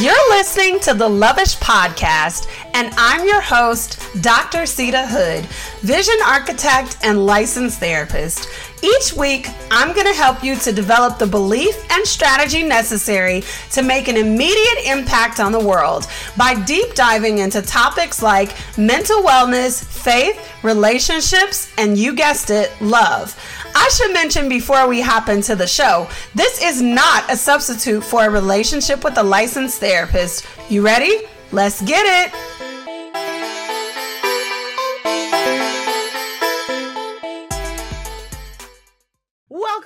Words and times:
You're 0.00 0.30
listening 0.30 0.80
to 0.80 0.94
the 0.94 1.08
Loveish 1.08 1.56
Podcast, 1.60 2.48
and 2.74 2.92
I'm 2.96 3.26
your 3.26 3.40
host, 3.40 4.00
Dr. 4.20 4.62
Seida 4.62 5.06
Hood, 5.06 5.46
vision 5.80 6.16
architect 6.26 6.98
and 7.04 7.24
licensed 7.24 7.78
therapist. 7.78 8.48
Each 8.82 9.14
week, 9.14 9.48
I'm 9.70 9.94
going 9.94 10.08
to 10.08 10.12
help 10.12 10.42
you 10.42 10.56
to 10.56 10.72
develop 10.72 11.18
the 11.18 11.26
belief 11.26 11.74
and 11.92 12.04
strategy 12.04 12.64
necessary 12.64 13.44
to 13.70 13.82
make 13.82 14.08
an 14.08 14.16
immediate 14.16 14.86
impact 14.86 15.38
on 15.38 15.52
the 15.52 15.64
world 15.64 16.08
by 16.36 16.60
deep 16.64 16.94
diving 16.94 17.38
into 17.38 17.62
topics 17.62 18.20
like 18.22 18.52
mental 18.76 19.22
wellness, 19.22 19.82
faith, 19.82 20.52
relationships, 20.64 21.72
and 21.78 21.96
you 21.96 22.12
guessed 22.14 22.50
it, 22.50 22.72
love. 22.80 23.40
I 23.76 23.88
should 23.90 24.12
mention 24.12 24.48
before 24.48 24.88
we 24.88 25.00
hop 25.00 25.28
into 25.28 25.54
the 25.54 25.66
show, 25.66 26.08
this 26.34 26.60
is 26.60 26.82
not 26.82 27.30
a 27.30 27.36
substitute 27.36 28.02
for 28.02 28.26
a 28.26 28.30
relationship 28.30 29.04
with 29.04 29.16
a 29.16 29.22
licensed 29.22 29.78
therapist. 29.78 30.44
You 30.68 30.84
ready? 30.84 31.22
Let's 31.52 31.80
get 31.82 32.04
it. 32.04 32.63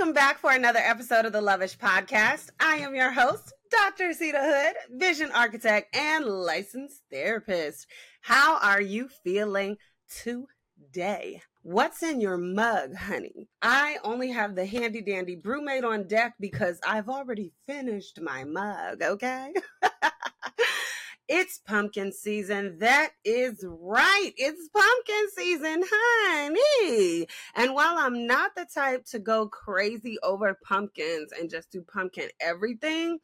Welcome 0.08 0.24
back 0.24 0.38
for 0.38 0.52
another 0.52 0.78
episode 0.78 1.26
of 1.26 1.34
the 1.34 1.42
Loveish 1.42 1.76
Podcast. 1.76 2.48
I 2.58 2.76
am 2.76 2.94
your 2.94 3.10
host, 3.10 3.52
Dr. 3.70 4.14
Seida 4.14 4.40
Hood, 4.40 4.74
vision 4.98 5.30
architect 5.32 5.94
and 5.94 6.24
licensed 6.24 7.02
therapist. 7.12 7.86
How 8.22 8.58
are 8.60 8.80
you 8.80 9.10
feeling 9.22 9.76
today? 10.08 11.42
What's 11.60 12.02
in 12.02 12.22
your 12.22 12.38
mug, 12.38 12.94
honey? 12.94 13.50
I 13.60 13.98
only 14.02 14.30
have 14.30 14.54
the 14.54 14.64
handy 14.64 15.02
dandy 15.02 15.36
brewmate 15.36 15.84
on 15.84 16.08
deck 16.08 16.36
because 16.40 16.80
I've 16.88 17.10
already 17.10 17.52
finished 17.66 18.18
my 18.18 18.44
mug, 18.44 19.02
okay? 19.02 19.52
it's 21.28 21.58
pumpkin 21.58 22.12
season. 22.12 22.78
That 22.78 23.10
is 23.24 23.64
right. 23.68 24.32
It's 24.36 24.68
pumpkin 24.68 25.28
season, 25.36 25.84
honey. 25.90 27.26
And 27.54 27.74
while 27.74 27.98
I'm 27.98 28.26
not 28.26 28.52
the 28.56 28.66
type 28.72 29.04
to 29.06 29.18
go 29.18 29.46
crazy 29.46 30.16
over 30.22 30.58
pumpkins 30.64 31.32
and 31.38 31.50
just 31.50 31.70
do 31.70 31.82
pumpkin 31.82 32.28
everything, 32.40 33.18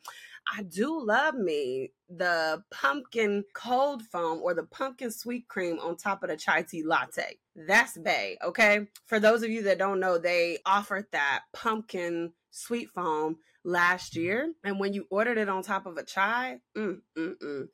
I 0.55 0.63
do 0.63 1.03
love 1.03 1.35
me 1.35 1.93
the 2.11 2.63
pumpkin 2.71 3.45
cold 3.55 4.03
foam 4.03 4.41
or 4.43 4.53
the 4.53 4.65
pumpkin 4.65 5.11
sweet 5.11 5.49
cream 5.49 5.79
on 5.81 5.97
top 5.97 6.23
of 6.23 6.29
the 6.29 6.37
chai 6.37 6.63
tea 6.63 6.83
latte. 6.83 7.39
That's 7.57 7.97
Bay, 7.97 8.37
okay? 8.45 8.87
For 9.07 9.19
those 9.19 9.43
of 9.43 9.51
you 9.51 9.63
that 9.63 9.79
don't 9.79 10.01
know, 10.01 10.19
they 10.19 10.59
offered 10.67 11.07
that 11.13 11.45
pumpkin 11.55 12.33
sweet 12.51 12.91
foam 12.91 13.37
last 13.65 14.17
year. 14.17 14.53
And 14.63 14.79
when 14.79 14.93
you 14.93 15.07
ordered 15.11 15.39
it 15.39 15.49
on 15.49 15.63
top 15.63 15.87
of 15.87 15.97
a 15.97 16.05
chai, 16.05 16.59
mm, 16.77 17.01
mm, 17.17 17.35
mm. 17.43 17.69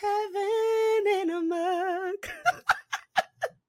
Heaven 0.00 1.20
in 1.20 1.30
a 1.30 1.40
mug. 1.42 2.26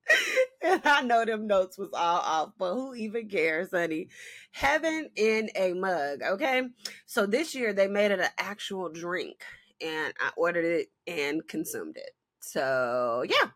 and 0.62 0.82
I 0.84 1.02
know 1.02 1.24
them 1.26 1.48
notes 1.48 1.78
was 1.78 1.90
all 1.94 2.20
off, 2.20 2.52
but 2.58 2.74
who 2.74 2.96
even 2.96 3.30
cares, 3.30 3.72
honey? 3.72 4.10
Heaven 4.52 5.10
in 5.16 5.50
a 5.56 5.74
mug, 5.74 6.22
okay? 6.24 6.64
So 7.06 7.26
this 7.26 7.56
year 7.56 7.74
they 7.74 7.88
made 7.88 8.12
it 8.12 8.20
an 8.20 8.30
actual 8.38 8.90
drink, 8.90 9.44
and 9.82 10.14
I 10.20 10.32
ordered 10.36 10.66
it 10.66 10.88
and 11.06 11.48
consumed 11.48 11.98
it. 11.98 12.12
So 12.40 13.24
yeah, 13.28 13.52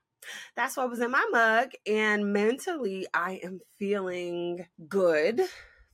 that's 0.56 0.78
what 0.78 0.90
was 0.90 1.00
in 1.00 1.12
my 1.12 1.26
mug. 1.32 1.72
And 1.86 2.34
mentally, 2.34 3.08
I 3.14 3.40
am 3.44 3.60
feeling 3.80 4.66
good. 4.88 5.42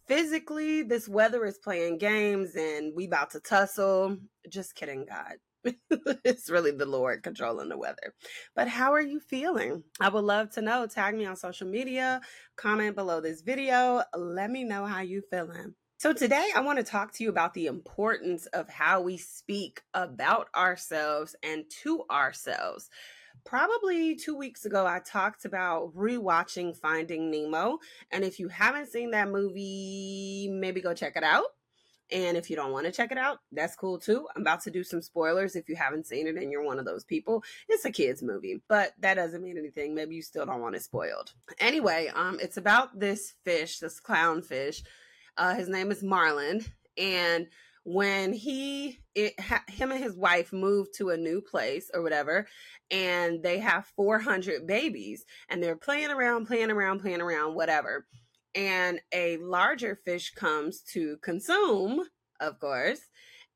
Physically, 0.07 0.83
this 0.83 1.07
weather 1.07 1.45
is 1.45 1.57
playing 1.57 1.97
games 1.97 2.55
and 2.55 2.93
we 2.95 3.05
about 3.05 3.31
to 3.31 3.39
tussle. 3.39 4.17
Just 4.49 4.75
kidding, 4.75 5.05
God. 5.05 5.35
it's 5.89 6.49
really 6.49 6.71
the 6.71 6.85
Lord 6.85 7.23
controlling 7.23 7.69
the 7.69 7.77
weather. 7.77 8.13
But 8.55 8.67
how 8.67 8.93
are 8.93 9.01
you 9.01 9.19
feeling? 9.19 9.83
I 9.99 10.09
would 10.09 10.23
love 10.23 10.51
to 10.51 10.61
know. 10.61 10.87
Tag 10.87 11.15
me 11.15 11.25
on 11.25 11.35
social 11.35 11.67
media, 11.67 12.21
comment 12.55 12.95
below 12.95 13.21
this 13.21 13.41
video. 13.41 14.03
Let 14.15 14.49
me 14.49 14.63
know 14.63 14.85
how 14.85 15.01
you 15.01 15.21
feeling. 15.29 15.75
So 15.99 16.13
today 16.13 16.49
I 16.55 16.61
want 16.61 16.77
to 16.77 16.83
talk 16.83 17.11
to 17.13 17.23
you 17.23 17.29
about 17.29 17.55
the 17.55 17.65
importance 17.65 18.45
of 18.47 18.69
how 18.69 19.01
we 19.01 19.17
speak 19.17 19.81
about 19.95 20.47
ourselves 20.55 21.35
and 21.41 21.63
to 21.81 22.03
ourselves. 22.11 22.89
Probably 23.43 24.15
two 24.15 24.35
weeks 24.35 24.65
ago, 24.65 24.85
I 24.85 24.99
talked 24.99 25.45
about 25.45 25.95
rewatching 25.95 26.75
Finding 26.75 27.31
Nemo. 27.31 27.79
And 28.11 28.23
if 28.23 28.39
you 28.39 28.47
haven't 28.49 28.91
seen 28.91 29.11
that 29.11 29.29
movie, 29.29 30.49
maybe 30.51 30.81
go 30.81 30.93
check 30.93 31.15
it 31.15 31.23
out. 31.23 31.45
And 32.11 32.37
if 32.37 32.49
you 32.49 32.55
don't 32.55 32.71
want 32.71 32.85
to 32.85 32.91
check 32.91 33.11
it 33.11 33.17
out, 33.17 33.39
that's 33.51 33.75
cool 33.75 33.99
too. 33.99 34.27
I'm 34.35 34.41
about 34.41 34.61
to 34.63 34.71
do 34.71 34.83
some 34.83 35.01
spoilers 35.01 35.55
if 35.55 35.67
you 35.67 35.75
haven't 35.75 36.05
seen 36.05 36.27
it 36.27 36.35
and 36.35 36.51
you're 36.51 36.63
one 36.63 36.79
of 36.79 36.85
those 36.85 37.03
people. 37.03 37.43
It's 37.67 37.85
a 37.85 37.91
kids 37.91 38.23
movie, 38.23 38.61
but 38.69 38.93
that 38.99 39.15
doesn't 39.15 39.43
mean 39.43 39.57
anything. 39.57 39.93
Maybe 39.93 40.15
you 40.15 40.21
still 40.21 40.45
don't 40.45 40.61
want 40.61 40.75
it 40.75 40.83
spoiled. 40.83 41.33
Anyway, 41.59 42.09
um 42.15 42.39
it's 42.41 42.57
about 42.57 42.97
this 42.97 43.33
fish, 43.43 43.79
this 43.79 43.99
clownfish. 43.99 44.83
Uh 45.37 45.55
his 45.55 45.67
name 45.67 45.91
is 45.91 46.03
Marlin 46.03 46.63
and 46.97 47.47
when 47.83 48.33
he 48.33 48.99
it 49.15 49.39
ha, 49.39 49.63
him 49.69 49.91
and 49.91 50.03
his 50.03 50.15
wife 50.15 50.51
moved 50.51 50.93
to 50.95 51.09
a 51.11 51.17
new 51.17 51.39
place 51.39 51.89
or 51.93 52.01
whatever 52.01 52.45
and 52.91 53.41
they 53.41 53.59
have 53.59 53.85
400 53.95 54.67
babies 54.67 55.23
and 55.49 55.63
they're 55.63 55.77
playing 55.77 56.11
around 56.11 56.47
playing 56.47 56.69
around 56.69 56.99
playing 56.99 57.21
around 57.21 57.55
whatever 57.55 58.05
and 58.55 58.99
a 59.13 59.37
larger 59.37 59.99
fish 60.03 60.31
comes 60.31 60.81
to 60.93 61.17
consume, 61.17 62.03
of 62.39 62.59
course. 62.59 63.01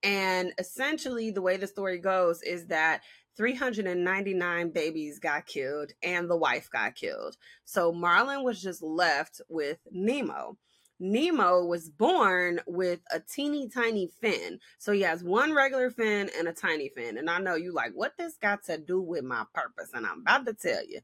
And 0.03 0.53
essentially, 0.57 1.31
the 1.31 1.41
way 1.41 1.57
the 1.57 1.68
story 1.68 2.00
goes 2.00 2.41
is 2.41 2.68
that 2.68 3.01
399 3.38 4.69
babies 4.72 5.19
got 5.19 5.46
killed 5.46 5.91
and 6.03 6.30
the 6.30 6.38
wife 6.38 6.69
got 6.72 6.96
killed. 6.96 7.38
So 7.66 7.91
Marlin 7.91 8.44
was 8.44 8.62
just 8.62 8.81
left 8.81 9.41
with 9.47 9.80
Nemo. 9.91 10.57
Nemo 11.00 11.66
was 11.66 11.90
born 11.90 12.59
with 12.68 13.00
a 13.12 13.19
teeny 13.19 13.68
tiny 13.69 14.07
fin. 14.22 14.59
So 14.78 14.91
he 14.91 15.01
has 15.01 15.24
one 15.24 15.53
regular 15.53 15.90
fin 15.90 16.30
and 16.38 16.47
a 16.47 16.53
tiny 16.53 16.90
fin. 16.90 17.18
And 17.18 17.30
I 17.30 17.40
know 17.40 17.56
you 17.56 17.74
like, 17.74 17.94
what 17.94 18.13
this 18.18 18.38
got 18.40 18.63
to 18.66 18.78
do 18.78 19.01
with 19.01 19.24
my 19.24 19.46
purpose? 19.53 19.90
And 19.94 20.06
I'm 20.06 20.22
about 20.22 20.46
to 20.46 20.53
tell 20.53 20.85
you. 20.88 21.00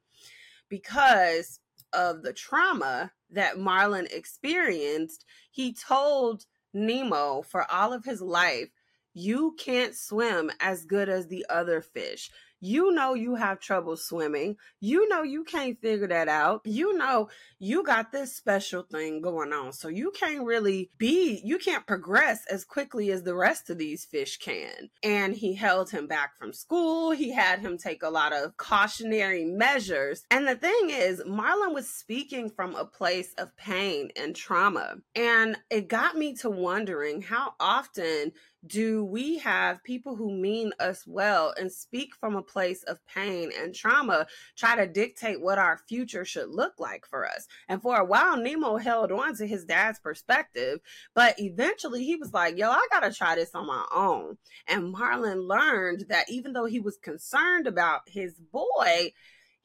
Because 0.70 1.60
of 1.94 2.22
the 2.22 2.34
trauma 2.34 3.12
that 3.32 3.60
Marlin 3.60 4.08
experienced, 4.12 5.26
he 5.52 5.74
told 5.74 6.46
Nemo 6.74 7.42
for 7.42 7.70
all 7.72 7.94
of 7.94 8.06
his 8.06 8.22
life, 8.22 8.70
You 9.14 9.56
can't 9.58 9.96
swim 9.96 10.52
as 10.60 10.86
good 10.86 11.10
as 11.10 11.28
the 11.28 11.46
other 11.50 11.82
fish 11.82 12.30
you 12.60 12.92
know 12.92 13.14
you 13.14 13.36
have 13.36 13.60
trouble 13.60 13.98
swimming. 13.98 14.58
You 14.80 15.08
know 15.08 15.24
you 15.24 15.44
can't 15.44 15.80
figure 15.80 16.08
that 16.08 16.28
out. 16.28 16.62
You 16.66 16.98
know 16.98 17.30
you 17.60 17.84
got 17.84 18.12
this 18.12 18.36
special 18.36 18.84
thing 18.84 19.22
going 19.22 19.52
on. 19.52 19.74
So 19.74 19.88
you 19.88 20.12
can't 20.12 20.46
really 20.46 20.92
be, 20.98 21.42
you 21.44 21.58
can't 21.58 21.88
progress 21.88 22.46
as 22.50 22.64
quickly 22.64 23.12
as 23.12 23.24
the 23.24 23.36
rest 23.36 23.70
of 23.70 23.78
these 23.78 24.06
fish 24.06 24.38
can. 24.38 24.90
And 25.04 25.34
he 25.34 25.54
held 25.54 25.90
him 25.90 26.08
back 26.08 26.38
from 26.38 26.54
school. 26.54 27.12
He 27.12 27.32
had 27.32 27.60
him 27.60 27.78
take 27.78 28.04
a 28.04 28.10
lot 28.10 28.34
of 28.34 28.58
cautionary 28.58 29.46
measures. 29.46 30.24
And 30.30 30.48
the 30.48 30.56
thing 30.56 30.90
is, 30.90 31.24
Marlin 31.26 31.74
was 31.74 31.90
speaking 31.90 32.50
from 32.50 32.76
a 32.76 32.86
place 32.86 33.34
of 33.38 33.56
pain 33.58 34.10
and 34.16 34.36
trauma. 34.36 34.98
And 35.16 35.58
it 35.70 35.88
got 35.88 36.16
me 36.16 36.36
to 36.36 36.50
wondering 36.50 37.22
how 37.22 37.54
often 37.60 38.34
do 38.66 39.04
we 39.06 39.38
have 39.40 39.84
people 39.84 40.16
who 40.16 40.32
mean 40.32 40.72
us 40.80 41.06
well 41.06 41.54
and 41.60 41.72
speak 41.72 42.16
from 42.16 42.36
a 42.36 42.42
place 42.42 42.84
of 42.84 43.06
pain 43.06 43.52
and 43.58 43.74
trauma 43.74 44.26
try 44.56 44.76
to 44.76 44.88
dictate 44.88 45.42
what 45.42 45.58
our 45.58 45.78
future 45.88 46.26
should 46.26 46.50
look 46.50 46.74
like 46.80 47.06
for 47.06 47.28
us? 47.28 47.48
And 47.70 47.82
for 47.82 47.98
a 47.98 48.06
while, 48.06 48.38
Nemo 48.38 48.78
held 48.78 49.12
on 49.12 49.36
to 49.36 49.48
his 49.48 49.66
dad's 49.66 50.00
perspective, 50.00 50.80
but 51.14 51.36
eventually 51.40 52.04
he 52.04 52.16
was 52.16 52.34
like, 52.34 52.58
yo, 52.58 52.70
I 52.70 52.88
gotta 52.92 53.14
try 53.14 53.36
this 53.36 53.54
on 53.54 53.68
my 53.68 53.86
own. 53.94 54.38
And 54.68 54.92
Marlin 54.92 55.42
learned 55.42 56.06
that 56.10 56.30
even 56.30 56.54
though 56.54 56.66
he 56.66 56.80
was 56.80 56.98
concerned 56.98 57.68
about 57.68 58.02
his 58.08 58.40
boy, 58.40 59.12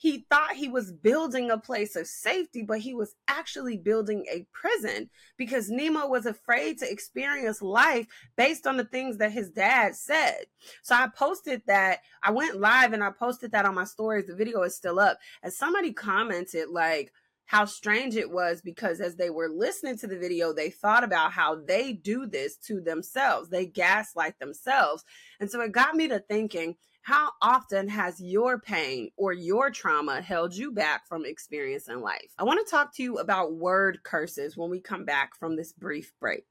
he 0.02 0.26
thought 0.28 0.54
he 0.54 0.68
was 0.68 0.90
building 0.90 1.48
a 1.48 1.56
place 1.56 1.94
of 1.94 2.08
safety, 2.08 2.64
but 2.64 2.80
he 2.80 2.92
was 2.92 3.14
actually 3.28 3.76
building 3.76 4.26
a 4.28 4.44
prison 4.50 5.08
because 5.36 5.70
Nemo 5.70 6.08
was 6.08 6.26
afraid 6.26 6.78
to 6.78 6.90
experience 6.90 7.62
life 7.62 8.08
based 8.36 8.66
on 8.66 8.76
the 8.76 8.84
things 8.84 9.18
that 9.18 9.30
his 9.30 9.48
dad 9.48 9.94
said. 9.94 10.46
So 10.82 10.96
I 10.96 11.06
posted 11.06 11.62
that, 11.68 12.00
I 12.20 12.32
went 12.32 12.58
live 12.58 12.92
and 12.92 13.04
I 13.04 13.10
posted 13.10 13.52
that 13.52 13.64
on 13.64 13.76
my 13.76 13.84
stories. 13.84 14.26
The 14.26 14.34
video 14.34 14.62
is 14.62 14.74
still 14.74 14.98
up. 14.98 15.20
And 15.40 15.52
somebody 15.52 15.92
commented, 15.92 16.68
like, 16.68 17.12
how 17.44 17.64
strange 17.64 18.16
it 18.16 18.28
was 18.28 18.60
because 18.60 19.00
as 19.00 19.14
they 19.14 19.30
were 19.30 19.48
listening 19.48 19.98
to 19.98 20.08
the 20.08 20.18
video, 20.18 20.52
they 20.52 20.70
thought 20.70 21.04
about 21.04 21.30
how 21.30 21.54
they 21.54 21.92
do 21.92 22.26
this 22.26 22.56
to 22.56 22.80
themselves. 22.80 23.50
They 23.50 23.66
gaslight 23.66 24.40
themselves. 24.40 25.04
And 25.38 25.48
so 25.48 25.60
it 25.60 25.70
got 25.70 25.94
me 25.94 26.08
to 26.08 26.18
thinking, 26.18 26.74
how 27.02 27.32
often 27.42 27.88
has 27.88 28.20
your 28.20 28.60
pain 28.60 29.10
or 29.16 29.32
your 29.32 29.70
trauma 29.70 30.20
held 30.20 30.54
you 30.54 30.70
back 30.70 31.06
from 31.08 31.26
experiencing 31.26 32.00
life? 32.00 32.32
I 32.38 32.44
want 32.44 32.64
to 32.64 32.70
talk 32.70 32.94
to 32.94 33.02
you 33.02 33.18
about 33.18 33.54
word 33.54 33.98
curses 34.04 34.56
when 34.56 34.70
we 34.70 34.80
come 34.80 35.04
back 35.04 35.36
from 35.36 35.56
this 35.56 35.72
brief 35.72 36.12
break. 36.20 36.46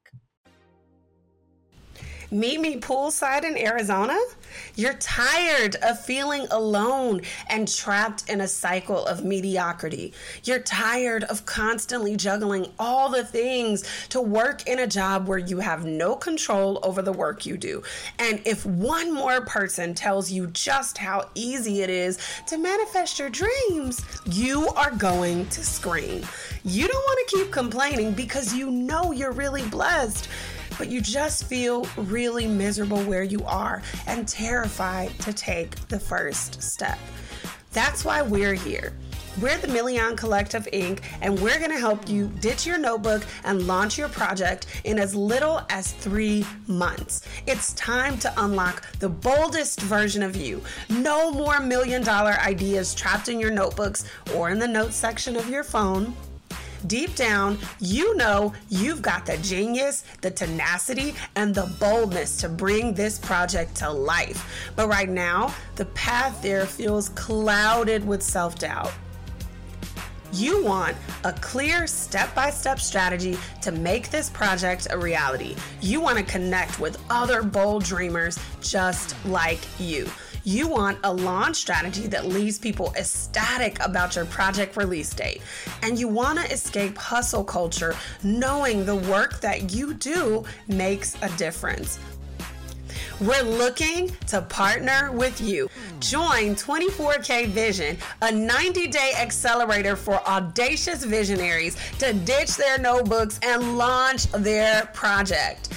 Meet 2.32 2.60
me 2.62 2.76
poolside 2.78 3.44
in 3.44 3.58
Arizona? 3.58 4.18
You're 4.74 4.94
tired 4.94 5.76
of 5.82 6.02
feeling 6.02 6.46
alone 6.50 7.20
and 7.50 7.68
trapped 7.68 8.30
in 8.30 8.40
a 8.40 8.48
cycle 8.48 9.04
of 9.04 9.22
mediocrity. 9.22 10.14
You're 10.44 10.60
tired 10.60 11.24
of 11.24 11.44
constantly 11.44 12.16
juggling 12.16 12.72
all 12.78 13.10
the 13.10 13.22
things 13.22 13.84
to 14.08 14.22
work 14.22 14.66
in 14.66 14.78
a 14.78 14.86
job 14.86 15.28
where 15.28 15.36
you 15.36 15.58
have 15.58 15.84
no 15.84 16.16
control 16.16 16.80
over 16.82 17.02
the 17.02 17.12
work 17.12 17.44
you 17.44 17.58
do. 17.58 17.82
And 18.18 18.40
if 18.46 18.64
one 18.64 19.12
more 19.12 19.42
person 19.42 19.92
tells 19.92 20.30
you 20.30 20.46
just 20.46 20.96
how 20.96 21.28
easy 21.34 21.82
it 21.82 21.90
is 21.90 22.18
to 22.46 22.56
manifest 22.56 23.18
your 23.18 23.28
dreams, 23.28 24.06
you 24.24 24.68
are 24.68 24.92
going 24.92 25.48
to 25.50 25.62
scream. 25.62 26.24
You 26.64 26.88
don't 26.88 27.04
want 27.04 27.28
to 27.28 27.36
keep 27.36 27.52
complaining 27.52 28.12
because 28.12 28.54
you 28.54 28.70
know 28.70 29.12
you're 29.12 29.32
really 29.32 29.68
blessed 29.68 30.30
but 30.78 30.88
you 30.88 31.00
just 31.00 31.44
feel 31.44 31.86
really 31.96 32.46
miserable 32.46 33.02
where 33.04 33.22
you 33.22 33.42
are 33.44 33.82
and 34.06 34.26
terrified 34.26 35.18
to 35.20 35.32
take 35.32 35.76
the 35.88 35.98
first 35.98 36.62
step. 36.62 36.98
That's 37.72 38.04
why 38.04 38.22
we're 38.22 38.54
here. 38.54 38.92
We're 39.40 39.56
the 39.56 39.68
Million 39.68 40.14
Collective 40.14 40.68
Inc., 40.74 41.00
and 41.22 41.40
we're 41.40 41.58
going 41.58 41.70
to 41.70 41.78
help 41.78 42.06
you 42.06 42.28
ditch 42.40 42.66
your 42.66 42.76
notebook 42.76 43.24
and 43.44 43.66
launch 43.66 43.96
your 43.96 44.10
project 44.10 44.66
in 44.84 44.98
as 44.98 45.14
little 45.14 45.62
as 45.70 45.92
three 45.92 46.44
months. 46.66 47.26
It's 47.46 47.72
time 47.72 48.18
to 48.18 48.32
unlock 48.36 48.86
the 48.98 49.08
boldest 49.08 49.80
version 49.80 50.22
of 50.22 50.36
you. 50.36 50.62
No 50.90 51.32
more 51.32 51.60
million 51.60 52.02
dollar 52.02 52.32
ideas 52.44 52.94
trapped 52.94 53.30
in 53.30 53.40
your 53.40 53.50
notebooks 53.50 54.04
or 54.34 54.50
in 54.50 54.58
the 54.58 54.68
notes 54.68 54.96
section 54.96 55.36
of 55.36 55.48
your 55.48 55.64
phone 55.64 56.14
deep 56.86 57.14
down, 57.14 57.58
you 57.80 58.16
know 58.16 58.52
you've 58.68 59.02
got 59.02 59.26
the 59.26 59.36
genius, 59.38 60.04
the 60.20 60.30
tenacity, 60.30 61.14
and 61.36 61.54
the 61.54 61.72
boldness 61.78 62.36
to 62.38 62.48
bring 62.48 62.94
this 62.94 63.18
project 63.18 63.74
to 63.76 63.90
life. 63.90 64.72
But 64.76 64.88
right 64.88 65.08
now, 65.08 65.54
the 65.76 65.86
path 65.86 66.42
there 66.42 66.66
feels 66.66 67.08
clouded 67.10 68.06
with 68.06 68.22
self 68.22 68.58
doubt. 68.58 68.92
You 70.32 70.64
want 70.64 70.96
a 71.24 71.32
clear 71.34 71.86
step 71.86 72.34
by 72.34 72.48
step 72.48 72.80
strategy 72.80 73.36
to 73.60 73.70
make 73.70 74.10
this 74.10 74.30
project 74.30 74.86
a 74.88 74.96
reality. 74.96 75.56
You 75.82 76.00
want 76.00 76.16
to 76.16 76.24
connect 76.24 76.80
with 76.80 76.98
other 77.10 77.42
bold 77.42 77.84
dreamers 77.84 78.38
just 78.62 79.14
like 79.26 79.60
you. 79.78 80.08
You 80.44 80.66
want 80.66 80.98
a 81.04 81.12
launch 81.12 81.54
strategy 81.54 82.08
that 82.08 82.26
leaves 82.26 82.58
people 82.58 82.92
ecstatic 82.96 83.78
about 83.84 84.16
your 84.16 84.24
project 84.24 84.76
release 84.76 85.14
date. 85.14 85.40
And 85.82 85.96
you 85.96 86.08
want 86.08 86.40
to 86.40 86.52
escape 86.52 86.98
hustle 86.98 87.44
culture 87.44 87.94
knowing 88.24 88.84
the 88.84 88.96
work 88.96 89.40
that 89.40 89.72
you 89.72 89.94
do 89.94 90.44
makes 90.66 91.14
a 91.22 91.28
difference. 91.36 92.00
We're 93.20 93.42
looking 93.42 94.10
to 94.28 94.42
partner 94.42 95.12
with 95.12 95.40
you. 95.40 95.70
Join 96.00 96.56
24K 96.56 97.46
Vision, 97.46 97.96
a 98.20 98.32
90 98.32 98.88
day 98.88 99.12
accelerator 99.16 99.94
for 99.94 100.14
audacious 100.26 101.04
visionaries 101.04 101.76
to 102.00 102.12
ditch 102.12 102.56
their 102.56 102.78
notebooks 102.78 103.38
and 103.44 103.78
launch 103.78 104.26
their 104.32 104.86
project. 104.86 105.68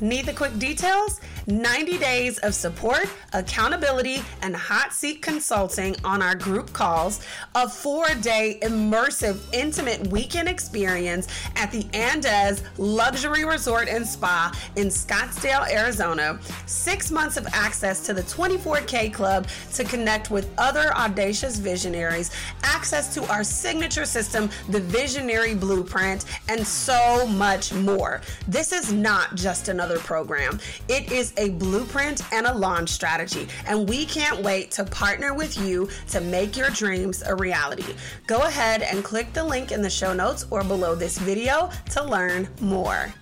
Need 0.00 0.24
the 0.24 0.32
quick 0.32 0.58
details? 0.58 1.20
90 1.46 1.98
days 1.98 2.38
of 2.38 2.54
support, 2.54 3.06
accountability, 3.34 4.22
and 4.42 4.56
hot 4.56 4.92
seat 4.92 5.20
consulting 5.20 5.94
on 6.02 6.22
our 6.22 6.34
group 6.34 6.72
calls, 6.72 7.20
a 7.54 7.68
four 7.68 8.06
day 8.20 8.58
immersive, 8.62 9.40
intimate 9.52 10.06
weekend 10.06 10.48
experience 10.48 11.28
at 11.56 11.70
the 11.70 11.82
Andaz 11.92 12.62
Luxury 12.78 13.44
Resort 13.44 13.88
and 13.88 14.06
Spa 14.06 14.52
in 14.76 14.86
Scottsdale, 14.86 15.70
Arizona, 15.70 16.38
six 16.66 17.10
months 17.10 17.36
of 17.36 17.46
access 17.52 18.00
to 18.06 18.14
the 18.14 18.22
24K 18.22 19.12
Club 19.12 19.46
to 19.74 19.84
connect 19.84 20.30
with 20.30 20.50
other 20.56 20.94
audacious 20.96 21.58
visionaries, 21.58 22.30
access 22.62 23.12
to 23.14 23.22
our 23.30 23.44
signature 23.44 24.06
system, 24.06 24.48
the 24.70 24.80
Visionary 24.80 25.54
Blueprint, 25.54 26.24
and 26.48 26.66
so 26.66 27.26
much 27.26 27.74
more. 27.74 28.22
This 28.48 28.72
is 28.72 28.92
not 28.92 29.34
just 29.34 29.68
another 29.68 29.98
program, 29.98 30.58
it 30.88 31.12
is 31.12 31.33
a 31.36 31.50
blueprint 31.50 32.22
and 32.32 32.46
a 32.46 32.54
launch 32.54 32.90
strategy, 32.90 33.48
and 33.66 33.88
we 33.88 34.04
can't 34.06 34.42
wait 34.42 34.70
to 34.72 34.84
partner 34.84 35.34
with 35.34 35.58
you 35.58 35.88
to 36.08 36.20
make 36.20 36.56
your 36.56 36.70
dreams 36.70 37.22
a 37.26 37.34
reality. 37.34 37.94
Go 38.26 38.42
ahead 38.42 38.82
and 38.82 39.04
click 39.04 39.32
the 39.32 39.44
link 39.44 39.72
in 39.72 39.82
the 39.82 39.90
show 39.90 40.12
notes 40.12 40.46
or 40.50 40.64
below 40.64 40.94
this 40.94 41.18
video 41.18 41.70
to 41.90 42.02
learn 42.02 42.48
more. 42.60 43.12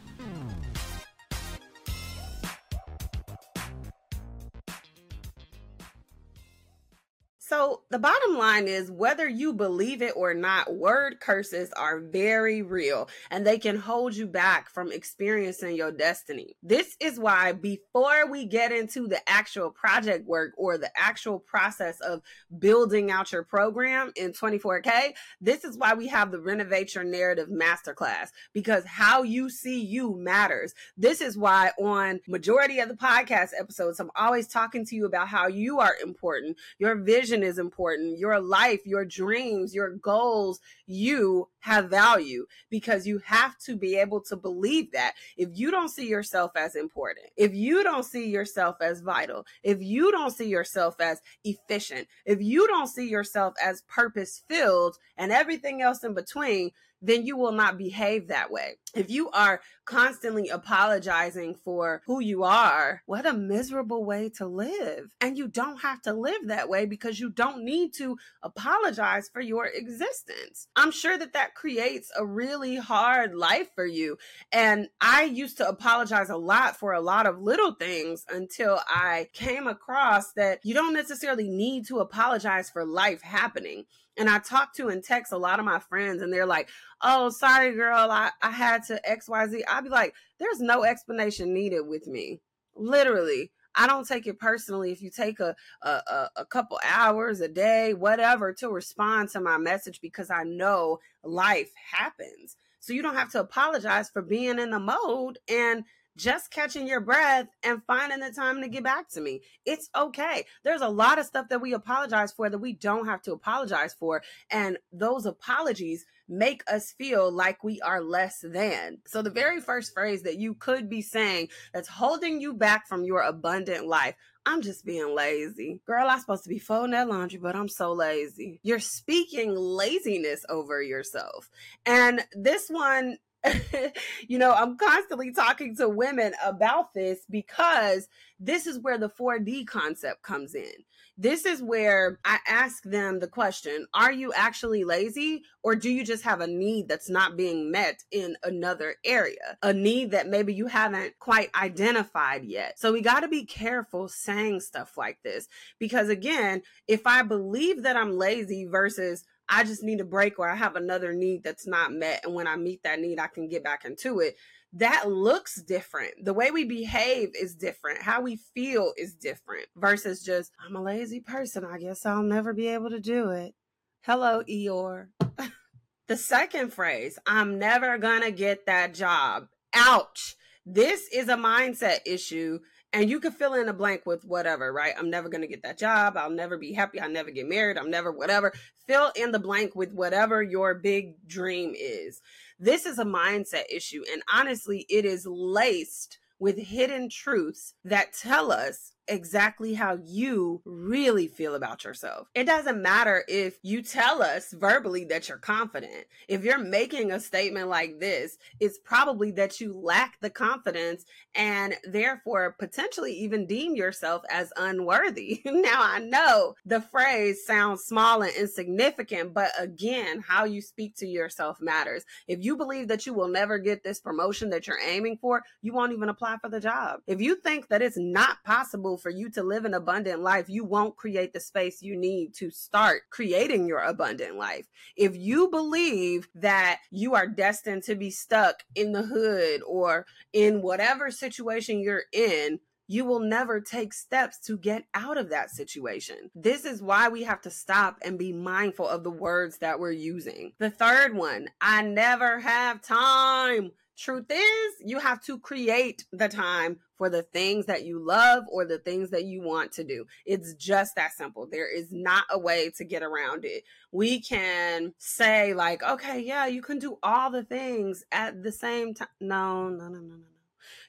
So, 7.53 7.83
the 7.91 7.99
bottom 7.99 8.39
line 8.39 8.67
is 8.67 8.91
whether 8.91 9.29
you 9.29 9.53
believe 9.53 10.01
it 10.01 10.15
or 10.17 10.33
not, 10.33 10.75
word 10.75 11.21
curses 11.21 11.71
are 11.75 12.01
very 12.01 12.63
real 12.63 13.11
and 13.31 13.47
they 13.47 13.59
can 13.59 13.77
hold 13.77 14.17
you 14.17 14.27
back 14.27 14.71
from 14.71 14.91
experiencing 14.91 15.77
your 15.77 15.93
destiny. 15.93 16.57
This 16.63 16.97
is 16.99 17.19
why, 17.21 17.53
before 17.53 18.27
we 18.27 18.47
get 18.47 18.73
into 18.73 19.07
the 19.07 19.21
actual 19.29 19.71
project 19.71 20.27
work 20.27 20.55
or 20.57 20.79
the 20.79 20.91
actual 20.97 21.39
process 21.39 22.01
of 22.01 22.23
building 22.59 23.11
out 23.11 23.33
your 23.33 23.43
program 23.43 24.13
in 24.17 24.33
24K, 24.33 25.13
this 25.39 25.63
is 25.63 25.77
why 25.77 25.93
we 25.93 26.09
have 26.09 26.33
the 26.33 26.41
Renovate 26.41 26.95
Your 26.95 27.05
Narrative 27.05 27.51
Masterclass 27.51 28.31
because 28.55 28.87
how 28.87 29.25
you 29.25 29.51
see 29.51 29.79
you 29.79 30.17
matters. 30.17 30.73
This 30.97 31.21
is 31.21 31.37
why, 31.37 31.73
on 31.79 32.21
majority 32.27 32.79
of 32.79 32.89
the 32.89 32.95
podcast 32.95 33.51
episodes, 33.61 34.01
I'm 34.01 34.11
always 34.17 34.49
talking 34.49 34.87
to 34.87 34.97
you 34.97 35.05
about 35.05 35.29
how 35.29 35.49
you 35.49 35.81
are 35.81 35.97
important, 36.03 36.57
your 36.79 36.95
vision 36.95 37.42
is 37.43 37.59
important. 37.59 38.19
Your 38.19 38.41
life, 38.41 38.81
your 38.85 39.05
dreams, 39.05 39.75
your 39.75 39.91
goals, 39.97 40.61
you 40.87 41.49
have 41.61 41.91
value 41.91 42.47
because 42.71 43.06
you 43.06 43.19
have 43.25 43.59
to 43.59 43.77
be 43.77 43.97
able 43.97 44.21
to 44.23 44.37
believe 44.37 44.93
that. 44.93 45.15
If 45.37 45.50
you 45.53 45.71
don't 45.71 45.89
see 45.89 46.09
yourself 46.09 46.53
as 46.56 46.75
important, 46.75 47.27
if 47.37 47.55
you 47.55 47.83
don't 47.83 48.05
see 48.05 48.29
yourself 48.29 48.77
as 48.81 49.00
vital, 49.00 49.44
if 49.62 49.81
you 49.81 50.11
don't 50.12 50.33
see 50.33 50.49
yourself 50.49 51.00
as 51.00 51.21
efficient, 51.44 52.09
if 52.25 52.41
you 52.41 52.67
don't 52.67 52.89
see 52.89 53.09
yourself 53.09 53.55
as 53.62 53.83
purpose 53.83 54.43
filled 54.49 54.97
and 55.17 55.33
everything 55.33 55.83
else 55.83 56.05
in 56.05 56.15
between, 56.15 56.71
then 57.00 57.27
you 57.27 57.37
will 57.37 57.53
not 57.53 57.79
behave 57.79 58.29
that 58.29 58.50
way. 58.50 58.77
If 58.94 59.11
you 59.11 59.31
are 59.31 59.61
constantly 59.85 60.49
apologizing 60.49 61.56
for 61.65 62.03
who 62.06 62.21
you 62.21 62.44
are, 62.44 63.03
what 63.06 63.27
a 63.27 63.33
miserable 63.33 64.05
way 64.05 64.29
to 64.37 64.47
live. 64.47 65.11
And 65.21 65.37
you 65.37 65.49
don't 65.49 65.81
have 65.81 66.03
to 66.03 66.12
live 66.12 66.49
that 66.49 66.69
way 66.69 66.87
because 66.87 67.19
you 67.19 67.31
don't 67.31 67.65
need 67.65 67.94
to 67.94 68.19
apologize 68.43 69.31
for 69.32 69.41
your 69.41 69.67
existence. 69.67 70.69
I'm 70.77 70.91
sure 70.91 71.17
that 71.17 71.32
that 71.32 71.55
creates 71.55 72.11
a 72.17 72.25
really 72.25 72.77
hard 72.77 73.34
life 73.34 73.69
for 73.75 73.87
you. 73.87 74.19
And 74.53 74.89
I 75.01 75.25
used 75.25 75.56
to 75.56 75.69
apologize 75.69 76.29
a 76.31 76.37
lot 76.37 76.77
for 76.77 76.93
a 76.93 77.01
lot 77.01 77.27
of 77.27 77.41
little 77.41 77.72
things 77.72 78.25
until 78.29 78.81
I 78.89 79.29
came 79.32 79.67
across 79.67 80.32
that 80.34 80.61
you 80.65 80.75
don't 80.75 80.94
necessarily 80.94 81.49
need 81.49 81.87
to 81.87 82.01
apologize 82.01 82.70
for 82.70 82.84
life 82.84 83.22
happening. 83.22 83.84
And 84.19 84.29
I 84.29 84.41
talk 84.41 84.75
to 84.75 84.89
and 84.89 85.03
text 85.03 85.32
a 85.32 85.39
lot 85.39 85.58
of 85.58 85.65
my 85.65 85.79
friends, 85.79 86.20
and 86.20 86.31
they're 86.31 86.44
like, 86.44 86.69
oh, 87.01 87.31
sorry, 87.31 87.75
girl, 87.75 88.11
I, 88.11 88.31
I 88.43 88.51
had 88.51 88.81
to 88.84 89.01
XYZ. 89.08 89.62
I'd 89.69 89.84
be 89.84 89.91
like, 89.91 90.15
there's 90.39 90.60
no 90.60 90.84
explanation 90.84 91.55
needed 91.55 91.82
with 91.82 92.06
me. 92.06 92.41
Literally. 92.74 93.51
I 93.74 93.86
don't 93.86 94.06
take 94.06 94.27
it 94.27 94.39
personally 94.39 94.93
if 94.93 95.01
you 95.01 95.08
take 95.08 95.41
a, 95.41 95.56
a, 95.82 96.29
a 96.36 96.44
couple 96.44 96.79
hours 96.84 97.41
a 97.41 97.48
day, 97.48 97.94
whatever, 97.94 98.53
to 98.55 98.69
respond 98.69 99.31
to 99.31 99.41
my 99.41 99.56
message 99.56 100.01
because 100.03 100.31
I 100.31 100.43
know 100.43 100.98
life 101.24 101.70
happens. 101.91 102.56
So 102.81 102.93
you 102.93 103.01
don't 103.01 103.15
have 103.15 103.31
to 103.32 103.41
apologize 103.41 104.10
for 104.10 104.22
being 104.22 104.58
in 104.58 104.70
the 104.70 104.81
mode 104.81 105.39
and 105.48 105.84
just 106.17 106.51
catching 106.51 106.87
your 106.87 107.01
breath 107.01 107.49
and 107.63 107.83
finding 107.87 108.21
the 108.21 108.33
time 108.33 108.61
to 108.63 108.69
get 108.69 108.85
back 108.85 109.09
to 109.11 109.21
me. 109.21 109.41
It's 109.65 109.89
okay. 109.97 110.45
There's 110.65 110.81
a 110.81 110.89
lot 110.89 111.19
of 111.19 111.27
stuff 111.27 111.49
that 111.49 111.61
we 111.61 111.73
apologize 111.73 112.33
for 112.33 112.51
that 112.51 112.59
we 112.59 112.73
don't 112.73 113.07
have 113.07 113.23
to 113.23 113.33
apologize 113.33 113.95
for. 113.95 114.23
And 114.51 114.79
those 114.93 115.27
apologies 115.27 116.05
make 116.29 116.63
us 116.71 116.93
feel 116.97 117.31
like 117.31 117.63
we 117.63 117.81
are 117.81 118.03
less 118.03 118.41
than. 118.43 118.99
So, 119.07 119.23
the 119.23 119.31
very 119.31 119.61
first 119.61 119.93
phrase 119.93 120.23
that 120.23 120.39
you 120.39 120.55
could 120.55 120.89
be 120.89 121.03
saying 121.03 121.49
that's 121.73 121.89
holding 121.89 122.41
you 122.41 122.55
back 122.55 122.89
from 122.89 123.05
your 123.05 123.21
abundant 123.21 123.87
life. 123.87 124.15
I'm 124.45 124.63
just 124.63 124.85
being 124.85 125.15
lazy. 125.15 125.81
Girl, 125.87 126.09
I'm 126.09 126.19
supposed 126.19 126.43
to 126.45 126.49
be 126.49 126.59
folding 126.59 126.93
that 126.93 127.09
laundry, 127.09 127.39
but 127.39 127.55
I'm 127.55 127.69
so 127.69 127.93
lazy. 127.93 128.59
You're 128.65 128.81
speaking 128.81 129.55
laziness 129.55 130.45
over 130.49 130.83
yourself. 130.83 131.49
And 131.87 132.25
this 132.33 132.69
one 132.69 133.19
you 134.29 134.39
know, 134.39 134.53
I'm 134.53 134.77
constantly 134.77 135.32
talking 135.32 135.77
to 135.77 135.89
women 135.89 136.32
about 136.44 136.94
this 136.94 137.20
because 137.29 138.08
this 138.39 138.67
is 138.67 138.79
where 138.79 138.99
the 138.99 139.08
4D 139.08 139.67
concept 139.67 140.22
comes 140.22 140.55
in. 140.55 140.72
This 141.19 141.44
is 141.44 141.63
where 141.63 142.19
I 142.25 142.39
ask 142.46 142.82
them 142.84 143.20
the 143.20 143.29
question 143.29 143.87
Are 143.93 144.13
you 144.13 144.32
actually 144.34 144.82
lazy, 144.84 145.43
or 145.63 145.77
do 145.77 145.91
you 145.91 146.05
just 146.05 146.25
have 146.25 146.41
a 146.41 146.46
need 146.46 146.89
that's 146.89 147.11
not 147.11 147.37
being 147.37 147.70
met 147.70 148.03
in 148.11 148.37
another 148.43 148.96
area? 149.05 149.58
A 149.63 149.72
need 149.72 150.13
that 150.13 150.29
maybe 150.29 150.55
you 150.55 150.69
haven't 150.69 151.19
quite 151.19 151.51
identified 151.55 152.44
yet. 152.44 152.79
So 152.79 152.93
we 152.93 153.03
got 153.03 153.20
to 153.20 153.29
be 153.29 153.44
careful 153.44 154.08
saying 154.08 154.61
stuff 154.61 154.96
like 154.96 155.19
this 155.22 155.49
because, 155.79 156.08
again, 156.08 156.63
if 156.89 157.06
I 157.06 157.22
believe 157.22 157.82
that 157.82 157.96
I'm 157.96 158.17
lazy 158.17 158.65
versus 158.65 159.25
I 159.49 159.65
just 159.65 159.82
need 159.82 160.01
a 160.01 160.05
break 160.05 160.39
or 160.39 160.49
I 160.49 160.55
have 160.55 160.77
another 160.77 161.13
need 161.13 161.43
that's 161.43 161.67
not 161.67 161.93
met. 161.93 162.25
And 162.25 162.34
when 162.34 162.46
I 162.46 162.56
meet 162.56 162.82
that 162.84 163.01
need, 163.01 163.19
I 163.19 163.27
can 163.27 163.49
get 163.49 163.65
back 163.65 163.84
into 163.84 164.20
it. 164.20 164.37
That 164.75 165.11
looks 165.11 165.61
different. 165.61 166.25
The 166.25 166.32
way 166.32 166.51
we 166.51 166.65
behave 166.65 167.31
is 167.39 167.55
different. 167.55 168.03
How 168.03 168.22
we 168.22 168.37
feel 168.55 168.94
is 168.96 169.15
different 169.15 169.67
versus 169.77 170.22
just, 170.22 170.53
I'm 170.67 170.77
a 170.77 170.82
lazy 170.82 171.20
person. 171.20 171.65
I 171.65 171.79
guess 171.79 172.06
I'll 172.06 172.22
never 172.22 172.55
be 172.55 172.69
able 172.69 172.91
to 172.91 173.01
do 173.01 173.31
it. 173.31 173.55
Hello, 174.03 174.43
Eeyore. 174.49 175.08
the 176.08 176.17
second 176.17 176.72
phrase, 176.72 177.19
I'm 177.27 177.58
never 177.58 177.99
gonna 177.99 178.31
get 178.31 178.67
that 178.67 178.94
job. 178.94 179.49
Ouch. 179.75 180.37
This 180.65 181.08
is 181.13 181.29
a 181.29 181.34
mindset 181.34 181.99
issue 182.06 182.61
and 182.93 183.08
you 183.08 183.20
can 183.20 183.32
fill 183.32 183.55
in 183.55 183.69
a 183.69 183.72
blank 183.72 184.03
with 184.05 184.25
whatever, 184.25 184.72
right? 184.72 184.94
I'm 184.99 185.11
never 185.11 185.29
going 185.29 185.41
to 185.41 185.49
get 185.49 185.63
that 185.63 185.79
job. 185.79 186.17
I'll 186.17 186.31
never 186.31 186.58
be 186.58 186.72
happy. 186.72 187.01
I'll 187.01 187.11
never 187.11 187.31
get 187.31 187.49
married. 187.49 187.79
I'm 187.79 187.91
never 187.91 188.13
whatever. 188.13 188.53
Fill 188.87 189.13
in 189.17 189.32
the 189.32 189.39
blank 189.39 189.75
with 189.75 189.93
whatever 189.93 190.43
your 190.43 190.75
big 190.75 191.15
dream 191.27 191.75
is. 191.77 192.20
This 192.58 192.84
is 192.84 192.99
a 192.99 193.05
mindset 193.05 193.65
issue. 193.70 194.05
And 194.13 194.22
honestly, 194.32 194.84
it 194.89 195.05
is 195.05 195.27
laced 195.27 196.19
with 196.39 196.58
hidden 196.58 197.08
truths 197.08 197.75
that 197.84 198.13
tell 198.13 198.53
us 198.53 198.92
exactly 199.09 199.75
how 199.75 199.99
you 200.05 200.63
really 200.65 201.29
feel 201.29 201.55
about 201.55 201.85
yourself. 201.85 202.29
It 202.35 202.44
doesn't 202.44 202.81
matter 202.81 203.25
if 203.29 203.59
you 203.63 203.82
tell 203.82 204.23
us 204.23 204.53
verbally 204.53 205.05
that 205.06 205.29
you're 205.29 205.39
confident. 205.39 206.06
If 206.29 206.44
you're 206.44 206.59
making 206.59 207.13
a 207.13 207.21
statement 207.21 207.69
like 207.69 207.99
this, 208.01 208.39
it's 208.61 208.79
probably 208.79 209.31
that 209.32 209.61
you 209.61 209.77
lack 209.77 210.21
the 210.21 210.31
confidence 210.31 211.05
and 211.35 211.75
therefore 211.85 212.56
potentially 212.59 213.13
even 213.15 213.47
deem 213.47 213.77
yourself 213.77 214.23
as 214.31 214.53
unworthy. 214.56 215.43
now, 215.44 215.82
I 215.82 215.99
know 215.99 216.55
the 216.65 216.81
phrase 216.81 217.44
sounds 217.44 217.85
small 217.85 218.23
and 218.23 218.32
insignificant, 218.35 219.35
but 219.35 219.51
again, 219.59 220.23
how 220.27 220.44
you 220.44 220.63
speak 220.63 220.97
to 220.97 221.06
yourself 221.06 221.59
matters. 221.61 222.05
If 222.29 222.43
you 222.43 222.56
believe 222.56 222.89
that 222.89 223.06
you 223.06 223.15
will 223.15 223.29
never 223.29 223.59
get 223.59 223.82
this 223.82 224.01
promotion 224.01 224.51
that 224.51 224.67
you're 224.67 224.81
aiming 224.81 225.19
for, 225.21 225.43
you 225.61 225.73
won't 225.73 225.93
even 225.93 226.09
apply 226.09 226.39
for 226.41 226.49
the 226.49 226.61
job. 226.61 227.01
If 227.06 227.21
you 227.21 227.37
think 227.37 227.69
that 227.69 227.82
it's 227.82 227.99
not 227.99 228.43
possible 228.44 228.92
for 228.96 229.11
you 229.11 229.31
to 229.31 229.43
live 229.43 229.65
an 229.65 229.75
abundant 229.75 230.20
life, 230.20 230.49
you 230.49 230.65
won't 230.65 230.96
create 230.96 231.32
the 231.32 231.41
space 231.41 231.82
you 231.82 231.96
need 231.96 232.34
to 232.34 232.51
start 232.51 233.03
creating 233.11 233.67
your 233.67 233.81
abundant 233.81 234.37
life. 234.37 234.69
If 234.96 235.17
you 235.17 235.49
believe 235.49 236.29
that 236.34 236.81
you 236.91 237.15
are 237.15 237.27
destined 237.27 237.82
to 237.84 237.94
be 237.94 238.11
stuck 238.11 238.63
in 238.75 238.93
the 238.93 239.03
hood 239.03 239.63
or 239.67 240.06
in 240.32 240.63
whatever 240.63 241.11
situation 241.11 241.81
you're 241.81 242.05
in, 242.13 242.61
you 242.89 243.05
will 243.05 243.20
never 243.20 243.61
take 243.61 243.94
steps 243.94 244.39
to 244.39 244.58
get 244.58 244.84
out 244.93 245.17
of 245.17 245.31
that 245.31 245.51
situation. 245.51 246.31
This 246.34 246.65
is 246.65 246.82
why 246.82 247.08
we 247.08 247.22
have 247.22 247.41
to 247.43 247.51
stop 247.51 247.96
and 248.05 248.19
be 248.19 248.32
mindful 248.32 248.87
of 248.87 249.03
the 249.03 249.11
words 249.11 249.58
that 249.58 249.81
we're 249.81 249.93
using. 249.93 250.53
The 250.58 250.70
third 250.70 251.15
one, 251.15 251.49
I 251.61 251.82
never 251.82 252.41
have 252.41 252.82
time. 252.82 253.70
Truth 253.96 254.31
is, 254.31 254.75
you 254.81 254.99
have 254.99 255.22
to 255.25 255.39
create 255.39 256.05
the 256.13 256.29
time 256.29 256.79
for 256.96 257.11
the 257.11 257.22
things 257.22 257.67
that 257.67 257.84
you 257.84 257.99
love 257.99 258.44
or 258.51 258.65
the 258.65 258.79
things 258.79 259.11
that 259.11 259.25
you 259.25 259.43
want 259.43 259.72
to 259.72 259.84
do. 259.84 260.06
It's 260.25 260.55
just 260.55 260.94
that 260.96 261.13
simple. 261.13 261.46
There 261.46 261.70
is 261.70 261.93
not 261.93 262.25
a 262.31 262.39
way 262.39 262.70
to 262.79 262.84
get 262.84 263.03
around 263.03 263.44
it. 263.44 263.65
We 263.93 264.20
can 264.20 264.94
say, 264.99 265.53
like, 265.53 265.82
okay, 265.82 266.20
yeah, 266.20 266.46
you 266.46 266.63
can 266.63 266.79
do 266.79 266.99
all 267.03 267.31
the 267.31 267.44
things 267.44 268.05
at 268.13 268.43
the 268.43 268.53
same 268.53 268.94
time. 268.94 269.08
No, 269.20 269.69
no, 269.69 269.89
no, 269.89 269.89
no, 269.89 270.01
no, 270.01 270.15
no. 270.17 270.25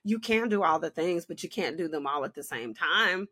You 0.04 0.20
can 0.20 0.50
do 0.50 0.64
all 0.64 0.80
the 0.80 0.90
things, 0.90 1.26
but 1.26 1.44
you 1.44 1.50
can't 1.50 1.78
do 1.78 1.88
them 1.88 2.08
all 2.08 2.24
at 2.26 2.36
the 2.36 2.44
same 2.44 2.74
time. 2.74 3.28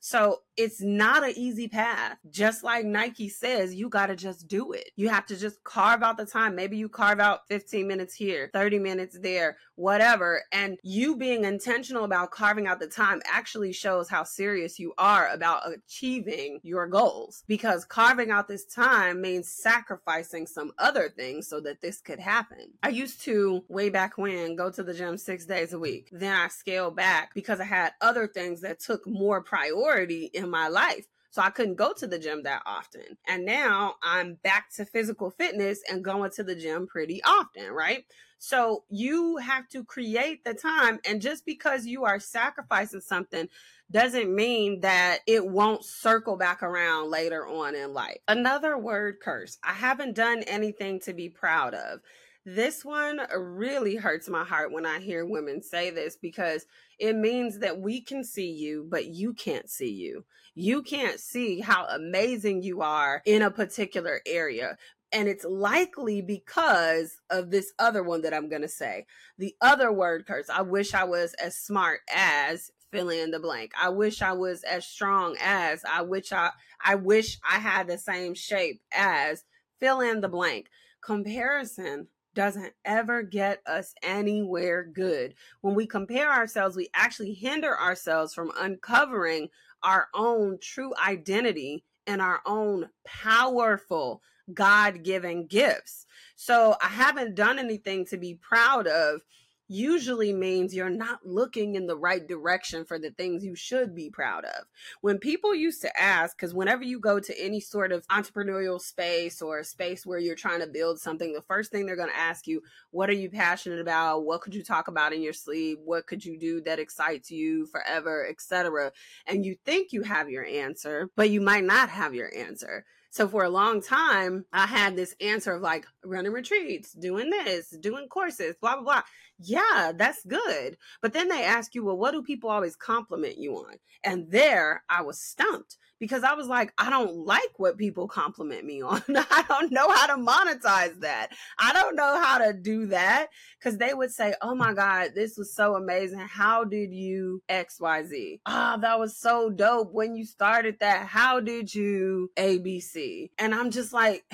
So 0.00 0.42
it's 0.56 0.80
not 0.80 1.24
an 1.24 1.34
easy 1.36 1.68
path. 1.68 2.16
Just 2.30 2.64
like 2.64 2.86
Nike 2.86 3.28
says, 3.28 3.74
you 3.74 3.88
got 3.88 4.06
to 4.06 4.16
just 4.16 4.48
do 4.48 4.72
it. 4.72 4.90
You 4.96 5.08
have 5.08 5.26
to 5.26 5.36
just 5.36 5.62
carve 5.64 6.02
out 6.02 6.16
the 6.16 6.24
time. 6.24 6.54
Maybe 6.54 6.76
you 6.76 6.88
carve 6.88 7.20
out 7.20 7.46
15 7.48 7.86
minutes 7.86 8.14
here, 8.14 8.50
30 8.52 8.78
minutes 8.78 9.18
there, 9.20 9.58
whatever. 9.74 10.42
And 10.52 10.78
you 10.82 11.16
being 11.16 11.44
intentional 11.44 12.04
about 12.04 12.30
carving 12.30 12.66
out 12.66 12.80
the 12.80 12.86
time 12.86 13.20
actually 13.30 13.72
shows 13.72 14.08
how 14.08 14.24
serious 14.24 14.78
you 14.78 14.94
are 14.96 15.28
about 15.28 15.62
achieving 15.70 16.60
your 16.62 16.86
goals 16.86 17.44
because 17.46 17.84
carving 17.84 18.30
out 18.30 18.48
this 18.48 18.64
time 18.64 19.20
means 19.20 19.48
sacrificing 19.48 20.46
some 20.46 20.72
other 20.78 21.10
things 21.10 21.48
so 21.48 21.60
that 21.60 21.82
this 21.82 22.00
could 22.00 22.18
happen. 22.18 22.70
I 22.82 22.88
used 22.88 23.20
to, 23.22 23.62
way 23.68 23.90
back 23.90 24.16
when, 24.16 24.56
go 24.56 24.70
to 24.70 24.82
the 24.82 24.94
gym 24.94 25.18
six 25.18 25.44
days 25.44 25.74
a 25.74 25.78
week. 25.78 26.08
Then 26.12 26.34
I 26.34 26.48
scaled 26.48 26.96
back 26.96 27.34
because 27.34 27.60
I 27.60 27.64
had 27.64 27.92
other 28.00 28.26
things 28.26 28.62
that 28.62 28.80
took 28.80 29.06
more 29.06 29.42
priority 29.86 30.30
in 30.34 30.50
my 30.50 30.68
life. 30.68 31.06
So 31.30 31.42
I 31.42 31.50
couldn't 31.50 31.74
go 31.74 31.92
to 31.92 32.06
the 32.06 32.18
gym 32.18 32.42
that 32.44 32.62
often. 32.64 33.18
And 33.28 33.44
now 33.44 33.96
I'm 34.02 34.34
back 34.42 34.70
to 34.76 34.86
physical 34.86 35.30
fitness 35.30 35.80
and 35.90 36.02
going 36.02 36.30
to 36.32 36.42
the 36.42 36.54
gym 36.54 36.86
pretty 36.86 37.22
often, 37.24 37.70
right? 37.72 38.04
So 38.38 38.84
you 38.88 39.36
have 39.36 39.68
to 39.68 39.84
create 39.84 40.44
the 40.44 40.54
time. 40.54 40.98
And 41.06 41.20
just 41.20 41.44
because 41.44 41.84
you 41.84 42.04
are 42.04 42.18
sacrificing 42.18 43.00
something 43.00 43.48
doesn't 43.90 44.34
mean 44.34 44.80
that 44.80 45.18
it 45.26 45.46
won't 45.46 45.84
circle 45.84 46.36
back 46.36 46.62
around 46.62 47.10
later 47.10 47.46
on 47.46 47.74
in 47.74 47.92
life. 47.92 48.18
Another 48.28 48.78
word 48.78 49.16
curse. 49.22 49.58
I 49.62 49.72
haven't 49.72 50.16
done 50.16 50.42
anything 50.44 51.00
to 51.00 51.12
be 51.12 51.28
proud 51.28 51.74
of. 51.74 52.00
This 52.48 52.84
one 52.84 53.20
really 53.36 53.96
hurts 53.96 54.28
my 54.28 54.44
heart 54.44 54.70
when 54.70 54.86
I 54.86 55.00
hear 55.00 55.26
women 55.26 55.60
say 55.60 55.90
this 55.90 56.16
because 56.16 56.64
it 56.96 57.16
means 57.16 57.58
that 57.58 57.80
we 57.80 58.00
can 58.00 58.22
see 58.22 58.52
you, 58.52 58.86
but 58.88 59.06
you 59.06 59.34
can't 59.34 59.68
see 59.68 59.90
you. 59.90 60.24
You 60.54 60.84
can't 60.84 61.18
see 61.18 61.58
how 61.58 61.86
amazing 61.86 62.62
you 62.62 62.82
are 62.82 63.20
in 63.26 63.42
a 63.42 63.50
particular 63.50 64.20
area. 64.24 64.78
And 65.10 65.26
it's 65.26 65.44
likely 65.44 66.22
because 66.22 67.20
of 67.30 67.50
this 67.50 67.72
other 67.80 68.04
one 68.04 68.22
that 68.22 68.32
I'm 68.32 68.48
going 68.48 68.62
to 68.62 68.68
say. 68.68 69.06
The 69.38 69.56
other 69.60 69.92
word 69.92 70.24
curse. 70.24 70.48
I 70.48 70.62
wish 70.62 70.94
I 70.94 71.02
was 71.02 71.34
as 71.42 71.56
smart 71.56 72.02
as 72.14 72.70
fill 72.92 73.08
in 73.08 73.32
the 73.32 73.40
blank. 73.40 73.72
I 73.76 73.88
wish 73.88 74.22
I 74.22 74.34
was 74.34 74.62
as 74.62 74.86
strong 74.86 75.36
as. 75.40 75.84
I 75.84 76.02
wish 76.02 76.30
I 76.30 76.50
I 76.84 76.94
wish 76.94 77.40
I 77.42 77.58
had 77.58 77.88
the 77.88 77.98
same 77.98 78.34
shape 78.34 78.82
as 78.92 79.42
fill 79.80 80.00
in 80.00 80.20
the 80.20 80.28
blank. 80.28 80.68
Comparison 81.02 82.06
doesn't 82.36 82.74
ever 82.84 83.22
get 83.22 83.60
us 83.66 83.94
anywhere 84.02 84.84
good. 84.84 85.34
When 85.62 85.74
we 85.74 85.86
compare 85.86 86.30
ourselves, 86.30 86.76
we 86.76 86.88
actually 86.94 87.32
hinder 87.32 87.76
ourselves 87.76 88.34
from 88.34 88.52
uncovering 88.56 89.48
our 89.82 90.08
own 90.14 90.58
true 90.60 90.92
identity 91.04 91.82
and 92.06 92.22
our 92.22 92.42
own 92.46 92.90
powerful 93.04 94.22
God 94.52 95.02
given 95.02 95.46
gifts. 95.46 96.06
So 96.36 96.76
I 96.80 96.88
haven't 96.88 97.34
done 97.34 97.58
anything 97.58 98.04
to 98.06 98.18
be 98.18 98.34
proud 98.34 98.86
of 98.86 99.22
usually 99.68 100.32
means 100.32 100.74
you're 100.74 100.88
not 100.90 101.20
looking 101.24 101.74
in 101.74 101.86
the 101.86 101.96
right 101.96 102.26
direction 102.26 102.84
for 102.84 102.98
the 102.98 103.10
things 103.10 103.44
you 103.44 103.54
should 103.54 103.94
be 103.94 104.10
proud 104.10 104.44
of. 104.44 104.64
When 105.00 105.18
people 105.18 105.54
used 105.54 105.80
to 105.82 106.00
ask, 106.00 106.36
because 106.36 106.54
whenever 106.54 106.84
you 106.84 107.00
go 107.00 107.20
to 107.20 107.40
any 107.42 107.60
sort 107.60 107.92
of 107.92 108.06
entrepreneurial 108.08 108.80
space 108.80 109.42
or 109.42 109.58
a 109.58 109.64
space 109.64 110.06
where 110.06 110.18
you're 110.18 110.34
trying 110.34 110.60
to 110.60 110.66
build 110.66 111.00
something, 111.00 111.32
the 111.32 111.42
first 111.42 111.70
thing 111.72 111.86
they're 111.86 111.96
going 111.96 112.10
to 112.10 112.16
ask 112.16 112.46
you, 112.46 112.62
what 112.90 113.10
are 113.10 113.14
you 113.14 113.30
passionate 113.30 113.80
about? 113.80 114.24
What 114.24 114.40
could 114.40 114.54
you 114.54 114.62
talk 114.62 114.88
about 114.88 115.12
in 115.12 115.22
your 115.22 115.32
sleep? 115.32 115.78
What 115.84 116.06
could 116.06 116.24
you 116.24 116.38
do 116.38 116.60
that 116.62 116.78
excites 116.78 117.30
you 117.30 117.66
forever, 117.66 118.26
etc. 118.28 118.92
And 119.26 119.44
you 119.44 119.56
think 119.64 119.92
you 119.92 120.02
have 120.02 120.30
your 120.30 120.44
answer, 120.44 121.10
but 121.16 121.30
you 121.30 121.40
might 121.40 121.64
not 121.64 121.88
have 121.88 122.14
your 122.14 122.30
answer. 122.36 122.84
So 123.10 123.28
for 123.28 123.44
a 123.44 123.50
long 123.50 123.80
time, 123.82 124.44
I 124.52 124.66
had 124.66 124.96
this 124.96 125.14
answer 125.20 125.54
of 125.54 125.62
like 125.62 125.86
running 126.04 126.32
retreats, 126.32 126.92
doing 126.92 127.30
this, 127.30 127.76
doing 127.80 128.08
courses, 128.08 128.56
blah, 128.60 128.74
blah, 128.74 128.84
blah. 128.84 129.02
Yeah, 129.38 129.92
that's 129.96 130.24
good. 130.24 130.76
But 131.02 131.12
then 131.12 131.28
they 131.28 131.44
ask 131.44 131.74
you, 131.74 131.84
well, 131.84 131.96
what 131.98 132.12
do 132.12 132.22
people 132.22 132.50
always 132.50 132.76
compliment 132.76 133.38
you 133.38 133.56
on? 133.56 133.74
And 134.04 134.30
there 134.30 134.82
I 134.88 135.02
was 135.02 135.20
stumped 135.20 135.76
because 135.98 136.24
I 136.24 136.34
was 136.34 136.46
like, 136.46 136.72
I 136.78 136.90
don't 136.90 137.26
like 137.26 137.58
what 137.58 137.78
people 137.78 138.08
compliment 138.08 138.64
me 138.64 138.82
on. 138.82 139.02
I 139.08 139.44
don't 139.48 139.72
know 139.72 139.88
how 139.88 140.06
to 140.06 140.14
monetize 140.14 141.00
that. 141.00 141.28
I 141.58 141.72
don't 141.72 141.96
know 141.96 142.20
how 142.20 142.38
to 142.38 142.52
do 142.52 142.86
that 142.86 143.28
because 143.58 143.78
they 143.78 143.94
would 143.94 144.12
say, 144.12 144.34
Oh 144.42 144.54
my 144.54 144.74
God, 144.74 145.12
this 145.14 145.36
was 145.36 145.54
so 145.54 145.74
amazing. 145.74 146.18
How 146.18 146.64
did 146.64 146.92
you 146.92 147.42
XYZ? 147.48 148.40
Ah, 148.46 148.74
oh, 148.76 148.80
that 148.80 148.98
was 148.98 149.16
so 149.16 149.50
dope 149.50 149.92
when 149.92 150.14
you 150.14 150.24
started 150.24 150.76
that. 150.80 151.06
How 151.06 151.40
did 151.40 151.74
you 151.74 152.30
ABC? 152.36 153.30
And 153.38 153.54
I'm 153.54 153.70
just 153.70 153.92
like, 153.92 154.24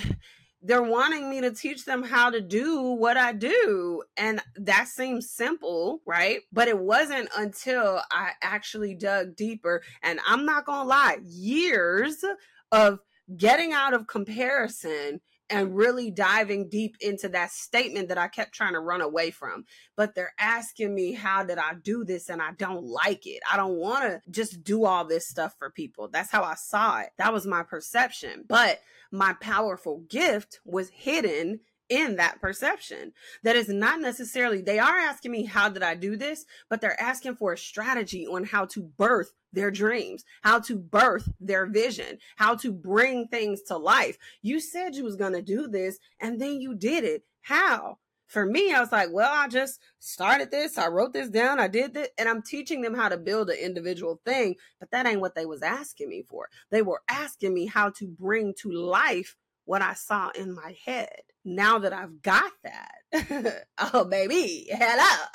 they're 0.63 0.83
wanting 0.83 1.29
me 1.29 1.41
to 1.41 1.51
teach 1.51 1.85
them 1.85 2.03
how 2.03 2.31
to 2.31 2.41
do 2.41 2.81
what 2.81 3.17
I 3.17 3.33
do. 3.33 4.03
And 4.17 4.41
that 4.57 4.87
seems 4.87 5.29
simple, 5.29 6.01
right? 6.07 6.41
But 6.53 6.69
it 6.69 6.79
wasn't 6.79 7.29
until 7.37 8.01
I 8.13 8.31
actually 8.43 8.95
dug 8.95 9.35
deeper. 9.35 9.83
And 10.03 10.21
I'm 10.27 10.47
not 10.47 10.65
going 10.65 10.83
to 10.83 10.89
lie, 10.89 11.19
years 11.25 12.25
of 12.71 13.01
getting 13.37 13.73
out 13.73 13.93
of 13.93 14.07
comparison 14.07 15.21
and 15.53 15.77
really 15.77 16.11
diving 16.11 16.69
deep 16.69 16.97
into 17.01 17.29
that 17.29 17.51
statement 17.51 18.09
that 18.09 18.19
I 18.19 18.29
kept 18.29 18.55
trying 18.55 18.73
to 18.73 18.81
run 18.81 19.03
away 19.03 19.31
from. 19.31 19.65
But 19.97 20.15
they're 20.15 20.35
asking 20.39 20.95
me, 20.95 21.13
how 21.13 21.45
did 21.45 21.59
I 21.59 21.75
do 21.75 22.05
this? 22.05 22.29
And 22.31 22.41
I 22.41 22.53
don't 22.57 22.85
like 22.85 23.27
it. 23.27 23.43
I 23.51 23.57
don't 23.57 23.77
want 23.77 24.05
to 24.05 24.21
just 24.31 24.65
do 24.65 24.85
all 24.85 25.05
this 25.05 25.29
stuff 25.29 25.55
for 25.59 25.71
people. 25.71 26.09
That's 26.09 26.31
how 26.31 26.43
I 26.43 26.55
saw 26.55 27.01
it. 27.01 27.11
That 27.19 27.33
was 27.33 27.47
my 27.47 27.63
perception. 27.63 28.45
But 28.49 28.81
my 29.11 29.35
powerful 29.35 30.05
gift 30.09 30.61
was 30.65 30.89
hidden 30.89 31.61
in 31.89 32.17
that 32.17 32.41
perception. 32.41 33.13
That 33.43 33.57
is 33.57 33.69
not 33.69 34.01
necessarily, 34.01 34.63
they 34.63 34.79
are 34.79 34.99
asking 34.99 35.33
me, 35.33 35.45
how 35.45 35.69
did 35.69 35.83
I 35.83 35.95
do 35.95 36.17
this? 36.17 36.45
But 36.71 36.81
they're 36.81 37.01
asking 37.01 37.37
for 37.37 37.53
a 37.53 37.59
strategy 37.59 38.27
on 38.27 38.45
how 38.45 38.67
to 38.67 38.83
birth 38.83 39.33
their 39.53 39.71
dreams, 39.71 40.25
how 40.43 40.61
to 40.61 40.77
birth 40.77 41.29
their 41.39 41.67
vision, 41.67 42.19
how 42.37 42.55
to 42.57 42.73
bring 42.73 43.29
things 43.29 43.63
to 43.69 43.77
life. 43.77 44.17
You 44.41 44.61
said 44.61 44.95
you 44.95 45.05
was 45.05 45.17
going 45.17 45.35
to 45.35 45.43
do 45.43 45.69
this 45.69 45.99
and 46.21 46.41
then 46.41 46.61
you 46.61 46.75
did 46.75 47.05
it. 47.05 47.25
How? 47.43 47.99
For 48.29 48.47
me, 48.47 48.73
I 48.73 48.81
was 48.81 48.91
like, 48.91 49.11
well, 49.13 49.31
I 49.31 49.47
just 49.47 49.79
started 49.99 50.51
this. 50.51 50.79
I 50.79 50.87
wrote 50.87 51.13
this 51.13 51.29
down. 51.29 51.61
I 51.61 51.69
did 51.69 51.93
this. 51.93 52.09
And 52.17 52.31
I'm 52.31 52.41
teaching 52.41 52.81
them 52.81 52.95
how 52.95 53.11
to 53.11 53.19
build 53.19 53.51
an 53.51 53.59
individual 53.59 54.23
thing. 54.25 54.55
But 54.81 54.91
that 54.91 55.07
ain't 55.07 55.21
what 55.21 55.35
they 55.35 55.45
was 55.45 55.61
asking 55.61 56.09
me 56.09 56.25
for. 56.27 56.49
They 56.71 56.81
were 56.81 57.03
asking 57.11 57.53
me 57.53 57.67
how 57.67 57.91
to 57.91 58.07
bring 58.07 58.55
to 58.61 58.73
life 58.73 59.37
what 59.65 59.83
I 59.83 59.95
saw 59.95 60.31
in 60.31 60.55
my 60.55 60.77
head. 60.85 61.11
Now 61.45 61.81
that 61.81 61.93
I've 61.93 62.23
got 62.23 62.53
that, 62.63 63.65
oh 63.93 64.05
baby, 64.05 64.69
hello. 64.71 65.27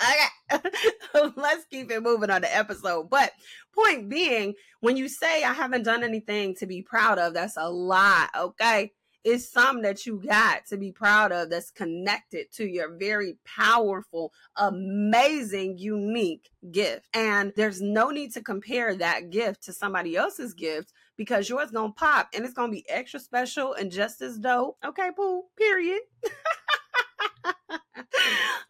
Okay, 0.54 1.32
let's 1.36 1.66
keep 1.66 1.92
it 1.92 2.02
moving 2.02 2.30
on 2.30 2.42
the 2.42 2.56
episode. 2.56 3.10
But 3.10 3.32
point 3.76 4.08
being, 4.08 4.54
when 4.80 4.96
you 4.96 5.10
say 5.10 5.44
I 5.44 5.52
haven't 5.52 5.84
done 5.84 6.04
anything 6.04 6.56
to 6.56 6.66
be 6.66 6.82
proud 6.82 7.20
of, 7.20 7.34
that's 7.34 7.58
a 7.58 7.70
lie. 7.70 8.30
Okay, 8.38 8.94
it's 9.28 9.52
something 9.52 9.84
that 9.84 10.06
you 10.06 10.22
got 10.26 10.66
to 10.68 10.78
be 10.78 10.94
proud 10.94 11.34
of 11.34 11.50
that's 11.50 11.72
connected 11.72 12.50
to 12.54 12.66
your 12.66 12.96
very 12.98 13.38
powerful, 13.46 14.32
amazing, 14.56 15.78
unique 15.78 16.50
gift. 16.72 17.10
And 17.14 17.52
there's 17.58 17.82
no 17.82 18.10
need 18.10 18.34
to 18.36 18.42
compare 18.42 18.96
that 18.96 19.30
gift 19.30 19.64
to 19.64 19.74
somebody 19.74 20.16
else's 20.16 20.54
gift 20.54 20.94
because 21.18 21.50
yours 21.50 21.72
gonna 21.72 21.92
pop 21.92 22.30
and 22.34 22.46
it's 22.46 22.54
gonna 22.54 22.72
be 22.72 22.88
extra 22.88 23.20
special 23.20 23.74
and 23.74 23.92
just 23.92 24.22
as 24.22 24.38
dope. 24.38 24.78
Okay, 24.86 25.10
Pooh, 25.16 25.44
period. 25.58 26.02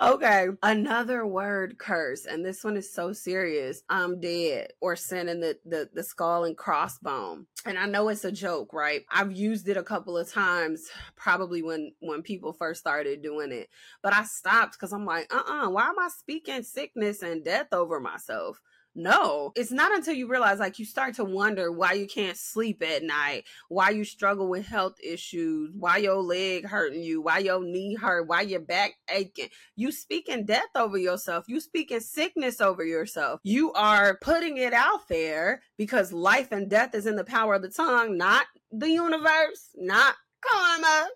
okay, 0.01 0.47
another 0.63 1.25
word 1.25 1.77
curse, 1.77 2.25
and 2.25 2.45
this 2.45 2.63
one 2.63 2.77
is 2.77 2.93
so 2.93 3.13
serious. 3.13 3.81
I'm 3.89 4.19
dead 4.19 4.71
or 4.81 4.95
sending 4.95 5.39
the, 5.39 5.57
the 5.65 5.89
the 5.93 6.03
skull 6.03 6.45
and 6.45 6.57
crossbone. 6.57 7.45
And 7.65 7.77
I 7.77 7.85
know 7.85 8.09
it's 8.09 8.25
a 8.25 8.31
joke, 8.31 8.73
right? 8.73 9.03
I've 9.11 9.33
used 9.33 9.67
it 9.67 9.77
a 9.77 9.83
couple 9.83 10.17
of 10.17 10.31
times, 10.31 10.87
probably 11.15 11.61
when 11.61 11.93
when 11.99 12.21
people 12.21 12.53
first 12.53 12.79
started 12.79 13.21
doing 13.21 13.51
it, 13.51 13.69
but 14.01 14.13
I 14.13 14.23
stopped 14.23 14.73
because 14.73 14.93
I'm 14.93 15.05
like, 15.05 15.33
uh, 15.33 15.43
uh-uh, 15.47 15.65
uh 15.65 15.69
why 15.69 15.87
am 15.87 15.99
I 15.99 16.09
speaking 16.09 16.63
sickness 16.63 17.21
and 17.21 17.43
death 17.43 17.73
over 17.73 17.99
myself? 17.99 18.61
No, 18.99 19.51
it's 19.55 19.71
not 19.71 19.95
until 19.95 20.15
you 20.15 20.27
realize, 20.27 20.57
like, 20.57 20.79
you 20.79 20.85
start 20.85 21.13
to 21.15 21.23
wonder 21.23 21.71
why 21.71 21.93
you 21.93 22.07
can't 22.07 22.35
sleep 22.35 22.81
at 22.81 23.03
night, 23.03 23.43
why 23.69 23.91
you 23.91 24.03
struggle 24.03 24.49
with 24.49 24.65
health 24.65 24.95
issues, 25.03 25.69
why 25.77 25.97
your 25.97 26.15
leg 26.15 26.65
hurting 26.65 27.03
you, 27.03 27.21
why 27.21 27.37
your 27.37 27.63
knee 27.63 27.93
hurt, 27.93 28.27
why 28.27 28.41
your 28.41 28.59
back 28.59 28.93
aching. 29.07 29.49
You 29.75 29.91
speaking 29.91 30.45
death 30.45 30.69
over 30.75 30.97
yourself. 30.97 31.45
You 31.47 31.59
speaking 31.59 31.99
sickness 31.99 32.59
over 32.59 32.83
yourself. 32.83 33.39
You 33.43 33.71
are 33.73 34.17
putting 34.19 34.57
it 34.57 34.73
out 34.73 35.07
there 35.09 35.61
because 35.77 36.11
life 36.11 36.51
and 36.51 36.67
death 36.67 36.95
is 36.95 37.05
in 37.05 37.17
the 37.17 37.23
power 37.23 37.53
of 37.53 37.61
the 37.61 37.69
tongue, 37.69 38.17
not 38.17 38.47
the 38.71 38.89
universe, 38.89 39.69
not 39.75 40.15
karma, 40.43 41.07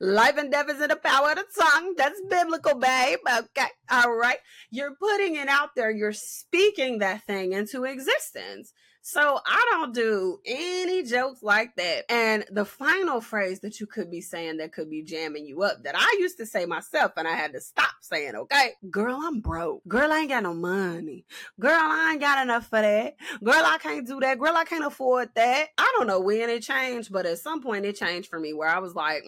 Life 0.00 0.36
and 0.36 0.50
death 0.50 0.68
is 0.70 0.80
in 0.80 0.88
the 0.88 0.96
power 0.96 1.30
of 1.30 1.36
the 1.36 1.44
tongue. 1.58 1.94
That's 1.96 2.20
biblical, 2.28 2.74
babe. 2.78 3.18
Okay. 3.26 3.68
All 3.90 4.14
right. 4.14 4.38
You're 4.70 4.94
putting 4.94 5.36
it 5.36 5.48
out 5.48 5.70
there. 5.76 5.90
You're 5.90 6.12
speaking 6.12 6.98
that 6.98 7.26
thing 7.26 7.52
into 7.52 7.84
existence. 7.84 8.72
So 9.08 9.38
I 9.46 9.68
don't 9.70 9.94
do 9.94 10.40
any 10.44 11.04
jokes 11.04 11.40
like 11.40 11.76
that. 11.76 12.10
And 12.10 12.44
the 12.50 12.64
final 12.64 13.20
phrase 13.20 13.60
that 13.60 13.78
you 13.78 13.86
could 13.86 14.10
be 14.10 14.20
saying 14.20 14.56
that 14.56 14.72
could 14.72 14.90
be 14.90 15.04
jamming 15.04 15.46
you 15.46 15.62
up 15.62 15.84
that 15.84 15.94
I 15.96 16.16
used 16.18 16.38
to 16.38 16.44
say 16.44 16.66
myself 16.66 17.12
and 17.16 17.28
I 17.28 17.36
had 17.36 17.52
to 17.52 17.60
stop 17.60 17.92
saying, 18.00 18.34
okay, 18.34 18.72
girl, 18.90 19.20
I'm 19.22 19.38
broke. 19.38 19.86
Girl, 19.86 20.10
I 20.10 20.18
ain't 20.18 20.30
got 20.30 20.42
no 20.42 20.54
money. 20.54 21.24
Girl, 21.60 21.70
I 21.72 22.10
ain't 22.10 22.20
got 22.20 22.42
enough 22.42 22.66
for 22.66 22.80
that. 22.82 23.14
Girl, 23.44 23.62
I 23.64 23.78
can't 23.78 24.08
do 24.08 24.18
that. 24.18 24.40
Girl, 24.40 24.56
I 24.56 24.64
can't 24.64 24.84
afford 24.84 25.28
that. 25.36 25.68
I 25.78 25.94
don't 25.96 26.08
know 26.08 26.18
when 26.18 26.50
it 26.50 26.64
changed, 26.64 27.12
but 27.12 27.26
at 27.26 27.38
some 27.38 27.62
point 27.62 27.84
it 27.84 27.94
changed 27.94 28.28
for 28.28 28.40
me 28.40 28.54
where 28.54 28.68
I 28.68 28.80
was 28.80 28.96
like, 28.96 29.22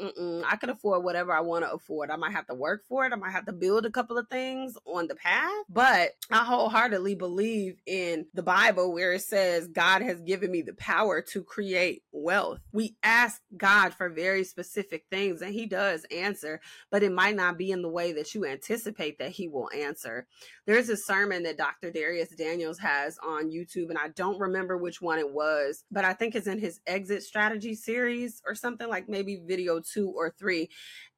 I 0.44 0.56
can 0.56 0.70
afford 0.70 1.04
whatever 1.04 1.32
I 1.32 1.40
want 1.40 1.64
to 1.64 1.72
afford. 1.72 2.10
I 2.10 2.16
might 2.16 2.32
have 2.32 2.48
to 2.48 2.54
work 2.54 2.82
for 2.88 3.06
it. 3.06 3.12
I 3.12 3.16
might 3.16 3.30
have 3.30 3.46
to 3.46 3.52
build 3.52 3.86
a 3.86 3.92
couple 3.92 4.18
of 4.18 4.26
things 4.26 4.76
on 4.86 5.06
the 5.06 5.14
path, 5.14 5.52
but 5.68 6.16
I 6.32 6.38
wholeheartedly 6.38 7.14
believe 7.14 7.76
in 7.86 8.26
the 8.34 8.42
Bible 8.42 8.92
where 8.92 9.12
it 9.12 9.22
says, 9.22 9.67
God 9.72 10.02
has 10.02 10.20
given 10.20 10.50
me 10.50 10.62
the 10.62 10.74
power 10.74 11.20
to 11.32 11.42
create 11.42 12.02
wealth. 12.12 12.60
We 12.72 12.96
ask 13.02 13.40
God 13.56 13.94
for 13.94 14.08
very 14.08 14.44
specific 14.44 15.04
things 15.10 15.42
and 15.42 15.52
He 15.52 15.66
does 15.66 16.04
answer, 16.10 16.60
but 16.90 17.02
it 17.02 17.12
might 17.12 17.36
not 17.36 17.58
be 17.58 17.70
in 17.70 17.82
the 17.82 17.88
way 17.88 18.12
that 18.12 18.34
you 18.34 18.44
anticipate 18.46 19.18
that 19.18 19.32
He 19.32 19.48
will 19.48 19.70
answer. 19.74 20.26
There's 20.66 20.88
a 20.88 20.96
sermon 20.96 21.42
that 21.44 21.58
Dr. 21.58 21.90
Dharius 21.90 22.36
Daniels 22.36 22.78
has 22.78 23.18
on 23.26 23.50
YouTube, 23.50 23.88
and 23.88 23.98
I 23.98 24.08
don't 24.08 24.38
remember 24.38 24.76
which 24.76 25.00
one 25.00 25.18
it 25.18 25.32
was, 25.32 25.84
but 25.90 26.04
I 26.04 26.12
think 26.12 26.34
it's 26.34 26.46
in 26.46 26.58
his 26.58 26.80
exit 26.86 27.22
strategy 27.22 27.74
series 27.74 28.42
or 28.46 28.54
something 28.54 28.88
like 28.88 29.08
maybe 29.08 29.40
video 29.44 29.80
two 29.80 30.12
or 30.14 30.30
three. 30.30 30.68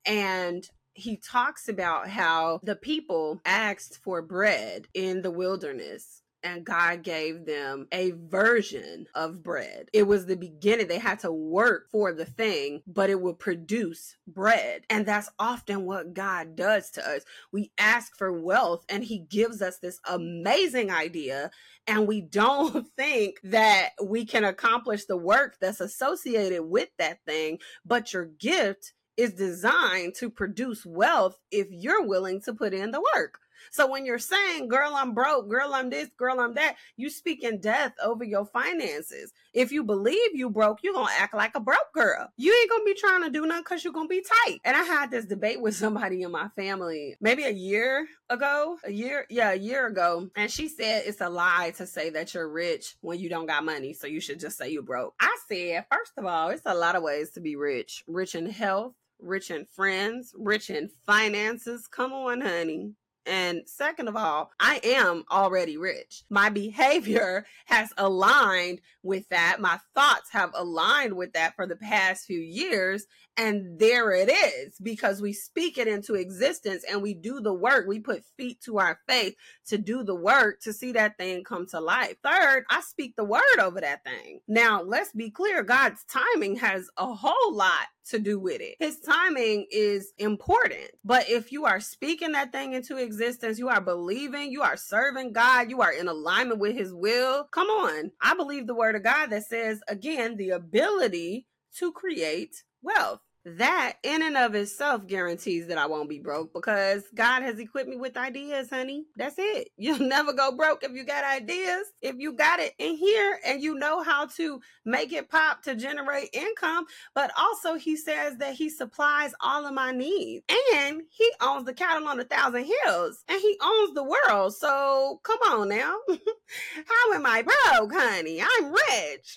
And 0.07 0.69
he 0.93 1.17
talks 1.17 1.69
about 1.69 2.09
how 2.09 2.61
the 2.63 2.77
people 2.77 3.41
asked 3.45 3.99
for 4.03 4.23
bread 4.23 4.89
in 4.95 5.23
the 5.23 5.31
wilderness 5.31 6.20
and 6.43 6.65
God 6.65 7.03
gave 7.03 7.47
them 7.47 7.87
a 7.93 8.13
version 8.13 9.07
of 9.15 9.43
bread. 9.43 9.89
It 9.93 10.05
was 10.05 10.27
the 10.27 10.37
beginning. 10.37 10.89
They 10.89 10.99
had 10.99 11.21
to 11.21 11.33
work 11.33 11.91
for 11.91 12.13
the 12.13 12.25
thing, 12.25 12.83
but 12.87 13.11
it 13.11 13.21
would 13.21 13.39
produce 13.39 14.17
bread. 14.27 14.83
And 14.89 15.07
that's 15.07 15.31
often 15.39 15.85
what 15.85 16.15
God 16.15 16.57
does 16.57 16.91
to 16.93 17.09
us. 17.09 17.23
We 17.53 17.73
ask 17.79 18.17
for 18.17 18.33
wealth 18.33 18.85
and 18.89 19.05
He 19.05 19.19
gives 19.19 19.63
us 19.63 19.79
this 19.79 20.01
amazing 20.09 20.91
idea, 20.91 21.51
and 21.87 22.07
we 22.07 22.21
don't 22.21 22.87
think 22.97 23.41
that 23.45 23.91
we 24.03 24.25
can 24.25 24.45
accomplish 24.45 25.05
the 25.05 25.17
work 25.17 25.57
that's 25.61 25.81
associated 25.81 26.63
with 26.63 26.89
that 26.99 27.19
thing, 27.27 27.59
but 27.85 28.13
your 28.13 28.25
gift 28.25 28.93
is 29.17 29.35
designed 29.35 30.15
to 30.15 30.31
produce 30.31 30.87
wealth 30.87 31.39
if 31.51 31.67
you're 31.71 32.07
willing 32.07 32.41
to 32.41 32.55
put 32.55 32.73
in 32.73 32.91
the 32.91 33.03
work. 33.15 33.39
So 33.71 33.89
when 33.89 34.05
you're 34.05 34.19
saying, 34.19 34.69
girl, 34.69 34.93
I'm 34.95 35.15
broke, 35.15 35.49
girl, 35.49 35.73
I'm 35.73 35.91
this, 35.91 36.09
girl, 36.17 36.41
I'm 36.41 36.55
that, 36.55 36.77
you 36.97 37.09
speaking 37.09 37.61
death 37.61 37.93
over 38.03 38.25
your 38.25 38.45
finances. 38.45 39.33
If 39.55 39.71
you 39.71 39.85
believe 39.85 40.35
you 40.35 40.51
broke, 40.51 40.81
you're 40.83 40.93
going 40.93 41.07
to 41.07 41.21
act 41.21 41.35
like 41.35 41.53
a 41.55 41.61
broke 41.61 41.93
girl. 41.95 42.29
You 42.37 42.53
ain't 42.61 42.71
going 42.71 42.83
to 42.83 42.85
be 42.85 43.01
trying 43.01 43.23
to 43.23 43.31
do 43.31 43.47
nothing 43.47 43.63
because 43.63 43.85
you're 43.85 43.93
going 43.93 44.09
to 44.09 44.15
be 44.15 44.25
tight. 44.45 44.59
And 44.65 44.77
I 44.77 44.83
had 44.83 45.11
this 45.11 45.25
debate 45.25 45.61
with 45.61 45.75
somebody 45.77 46.23
in 46.23 46.33
my 46.33 46.49
family 46.57 47.17
maybe 47.21 47.45
a 47.45 47.51
year 47.51 48.07
ago, 48.29 48.77
a 48.85 48.91
year, 48.91 49.27
yeah, 49.31 49.53
a 49.53 49.57
year 49.57 49.87
ago. 49.87 50.29
And 50.37 50.51
she 50.51 50.69
said 50.69 51.05
it's 51.07 51.21
a 51.21 51.29
lie 51.29 51.73
to 51.77 51.87
say 51.87 52.11
that 52.11 52.35
you're 52.35 52.49
rich 52.49 52.97
when 53.03 53.21
you 53.21 53.29
don't 53.29 53.47
got 53.47 53.65
money. 53.65 53.93
So 53.93 54.09
you 54.09 54.21
should 54.21 54.41
just 54.41 54.59
say 54.59 54.71
you're 54.71 54.83
broke. 54.83 55.15
I 55.21 55.37
said, 55.49 55.87
first 55.91 56.13
of 56.17 56.27
all, 56.27 56.51
it's 56.51 56.63
a 56.67 56.75
lot 56.75 56.97
of 56.97 57.05
ways 57.05 57.31
to 57.33 57.41
be 57.41 57.55
rich. 57.55 58.03
Rich 58.09 58.35
in 58.35 58.47
health, 58.47 58.95
rich 59.21 59.51
in 59.51 59.65
friends, 59.65 60.35
rich 60.37 60.71
in 60.71 60.91
finances. 61.07 61.87
Come 61.87 62.13
on, 62.13 62.41
honey. 62.41 62.95
And 63.31 63.63
second 63.69 64.09
of 64.09 64.17
all, 64.17 64.51
I 64.59 64.81
am 64.83 65.25
already 65.31 65.77
rich. 65.77 66.25
My 66.29 66.49
behavior 66.49 67.47
has 67.67 67.93
aligned 67.97 68.81
with 69.05 69.29
that. 69.29 69.61
My 69.61 69.79
thoughts 69.95 70.31
have 70.33 70.51
aligned 70.53 71.17
with 71.17 71.35
that 71.35 71.55
for 71.55 71.65
the 71.65 71.77
past 71.77 72.27
few 72.27 72.41
years. 72.41 73.07
And 73.41 73.79
there 73.79 74.13
it 74.13 74.29
is 74.29 74.75
because 74.83 75.23
we 75.23 75.33
speak 75.33 75.79
it 75.79 75.89
into 75.89 76.15
existence 76.15 76.85
and 76.85 77.01
we 77.01 77.15
do 77.15 77.41
the 77.41 77.55
work. 77.55 77.87
We 77.89 77.99
put 77.99 78.23
feet 78.37 78.61
to 78.67 78.79
our 78.79 79.01
faith 79.09 79.35
to 79.69 79.79
do 79.79 80.05
the 80.05 80.15
work 80.15 80.61
to 80.61 80.75
see 80.75 80.93
that 80.93 81.17
thing 81.17 81.43
come 81.43 81.67
to 81.69 81.81
life. 81.81 82.17
Third, 82.23 82.65
I 82.69 82.83
speak 82.83 83.17
the 83.17 83.25
word 83.25 83.41
over 83.59 83.81
that 83.81 84.05
thing. 84.05 84.41
Now, 84.47 84.83
let's 84.83 85.13
be 85.13 85.31
clear 85.31 85.63
God's 85.63 86.05
timing 86.05 86.57
has 86.57 86.91
a 86.99 87.15
whole 87.15 87.55
lot 87.55 87.87
to 88.11 88.19
do 88.19 88.39
with 88.39 88.61
it. 88.61 88.75
His 88.79 89.01
timing 89.01 89.67
is 89.71 90.13
important. 90.19 90.91
But 91.03 91.31
if 91.31 91.51
you 91.51 91.65
are 91.65 91.81
speaking 91.81 92.33
that 92.33 92.53
thing 92.53 92.75
into 92.75 92.99
existence, 92.99 93.59
you 93.59 93.71
are 93.71 93.81
believing, 93.81 94.53
you 94.53 94.61
are 94.61 94.77
serving 94.77 95.33
God, 95.33 95.71
you 95.71 95.81
are 95.81 95.93
in 95.93 96.09
alignment 96.09 96.61
with 96.61 96.77
his 96.77 96.93
will. 96.93 97.45
Come 97.53 97.69
on. 97.69 98.11
I 98.21 98.35
believe 98.35 98.67
the 98.67 98.75
word 98.75 98.97
of 98.97 99.03
God 99.03 99.29
that 99.29 99.45
says, 99.47 99.81
again, 99.89 100.37
the 100.37 100.51
ability 100.51 101.47
to 101.79 101.91
create 101.93 102.65
wealth. 102.83 103.21
That 103.45 103.95
in 104.03 104.23
and 104.23 104.37
of 104.37 104.55
itself 104.55 105.07
guarantees 105.07 105.67
that 105.69 105.79
I 105.79 105.87
won't 105.87 106.09
be 106.09 106.19
broke 106.19 106.53
because 106.53 107.05
God 107.15 107.43
has 107.43 107.59
equipped 107.59 107.89
me 107.89 107.97
with 107.97 108.17
ideas, 108.17 108.69
honey. 108.69 109.07
That's 109.17 109.37
it. 109.39 109.69
You'll 109.77 109.99
never 109.99 110.33
go 110.33 110.53
broke 110.53 110.83
if 110.83 110.93
you 110.93 111.05
got 111.05 111.25
ideas. 111.25 111.87
If 112.03 112.17
you 112.19 112.35
got 112.35 112.61
it 112.61 112.75
in 112.79 112.97
here 112.97 113.39
and 113.47 113.63
you 113.63 113.75
know 113.75 114.03
how 114.03 114.27
to 114.37 114.61
make 114.85 115.13
it 115.13 115.31
pop 115.31 115.63
to 115.63 115.75
generate 115.75 116.31
income, 116.35 116.85
but 117.15 117.33
also 117.39 117.75
he 117.75 117.97
says 117.97 118.37
that 118.39 118.55
he 118.55 118.69
supplies 118.69 119.33
all 119.41 119.67
of 119.67 119.73
my 119.73 119.91
needs 119.91 120.45
and 120.75 121.03
he 121.11 121.31
owns 121.41 121.65
the 121.65 121.75
cattle 121.75 122.09
on 122.09 122.21
a 122.21 122.25
thousand 122.25 122.67
hills 122.85 123.25
and 123.29 123.41
he 123.41 123.57
owns 123.63 123.95
the 123.95 124.05
world. 124.05 124.55
So 124.55 125.21
come 125.23 125.39
on 125.49 125.69
now. 125.69 125.97
how 126.09 127.13
am 127.15 127.25
I 127.25 127.43
broke, 127.43 127.93
honey? 127.95 128.43
I'm 128.43 128.73
rich. 128.73 129.37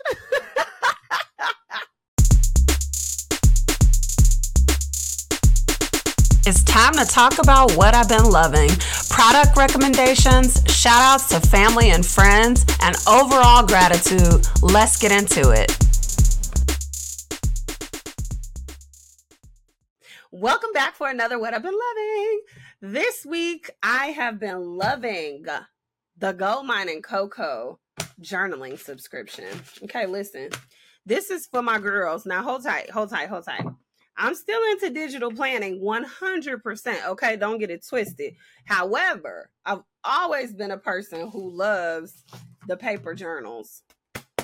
It's 6.46 6.62
time 6.66 6.92
to 6.96 7.06
talk 7.06 7.40
about 7.40 7.72
what 7.78 7.96
I've 7.96 8.10
been 8.10 8.30
loving. 8.30 8.70
Product 9.10 9.56
recommendations, 9.56 10.62
shout 10.68 11.02
outs 11.02 11.30
to 11.30 11.40
family 11.40 11.92
and 11.92 12.06
friends, 12.06 12.66
and 12.82 12.98
overall 13.08 13.66
gratitude. 13.66 14.46
Let's 14.62 15.00
get 15.00 15.14
into 15.14 15.52
it. 15.52 15.72
Welcome 20.32 20.74
back 20.74 20.96
for 20.96 21.10
another 21.10 21.40
What 21.40 21.54
I've 21.54 21.64
Been 21.64 21.80
Loving. 21.80 22.42
This 22.82 23.26
week, 23.26 23.72
I 23.82 24.08
have 24.08 24.38
been 24.38 24.76
loving 24.76 25.46
the 26.18 26.34
Gold 26.34 26.66
Mine 26.66 26.90
and 26.90 27.02
Cocoa 27.02 27.80
journaling 28.20 28.78
subscription. 28.78 29.48
Okay, 29.84 30.08
listen. 30.08 30.50
This 31.06 31.32
is 31.32 31.48
for 31.48 31.62
my 31.62 31.80
girls. 31.80 32.26
Now 32.26 32.44
hold 32.44 32.64
tight, 32.64 32.90
hold 32.90 33.12
tight, 33.12 33.30
hold 33.30 33.46
tight. 33.46 33.64
I'm 34.18 34.36
still 34.36 34.62
into 34.72 34.90
digital 34.90 35.32
planning 35.32 35.82
100%. 35.82 37.08
Okay, 37.08 37.36
don't 37.36 37.58
get 37.58 37.72
it 37.72 37.86
twisted. 37.88 38.36
However, 38.66 39.50
I've 39.66 39.82
always 40.04 40.54
been 40.54 40.72
a 40.72 40.78
person 40.78 41.30
who 41.30 41.50
loves 41.50 42.24
the 42.68 42.78
paper 42.78 43.16
journals. 43.16 43.84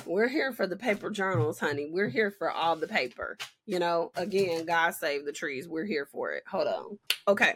We're 0.06 0.28
here 0.28 0.52
for 0.52 0.66
the 0.66 0.76
paper 0.76 1.10
journals, 1.10 1.60
honey. 1.60 1.88
We're 1.90 2.08
here 2.08 2.30
for 2.30 2.50
all 2.50 2.74
the 2.76 2.88
paper. 2.88 3.36
You 3.66 3.78
know, 3.78 4.10
again, 4.16 4.64
God 4.64 4.94
save 4.94 5.24
the 5.24 5.32
trees. 5.32 5.68
We're 5.68 5.84
here 5.84 6.06
for 6.06 6.32
it. 6.32 6.42
Hold 6.50 6.66
on. 6.66 6.98
Okay. 7.28 7.54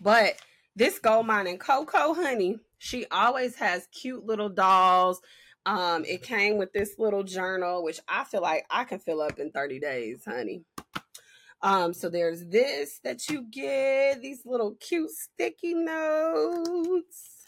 But 0.00 0.34
this 0.76 0.98
gold 0.98 1.26
mine 1.26 1.46
and 1.48 1.58
Coco, 1.58 2.14
honey, 2.14 2.58
she 2.78 3.06
always 3.10 3.56
has 3.56 3.88
cute 3.92 4.24
little 4.24 4.48
dolls. 4.48 5.20
Um, 5.66 6.04
it 6.04 6.22
came 6.22 6.56
with 6.56 6.72
this 6.72 6.94
little 6.98 7.24
journal, 7.24 7.82
which 7.82 8.00
I 8.08 8.24
feel 8.24 8.42
like 8.42 8.64
I 8.70 8.84
can 8.84 9.00
fill 9.00 9.20
up 9.20 9.38
in 9.38 9.50
30 9.50 9.80
days, 9.80 10.22
honey. 10.24 10.64
Um, 11.60 11.92
so 11.92 12.08
there's 12.08 12.44
this 12.46 13.00
that 13.02 13.28
you 13.28 13.42
get, 13.50 14.22
these 14.22 14.42
little 14.44 14.76
cute 14.80 15.10
sticky 15.10 15.74
notes. 15.74 17.46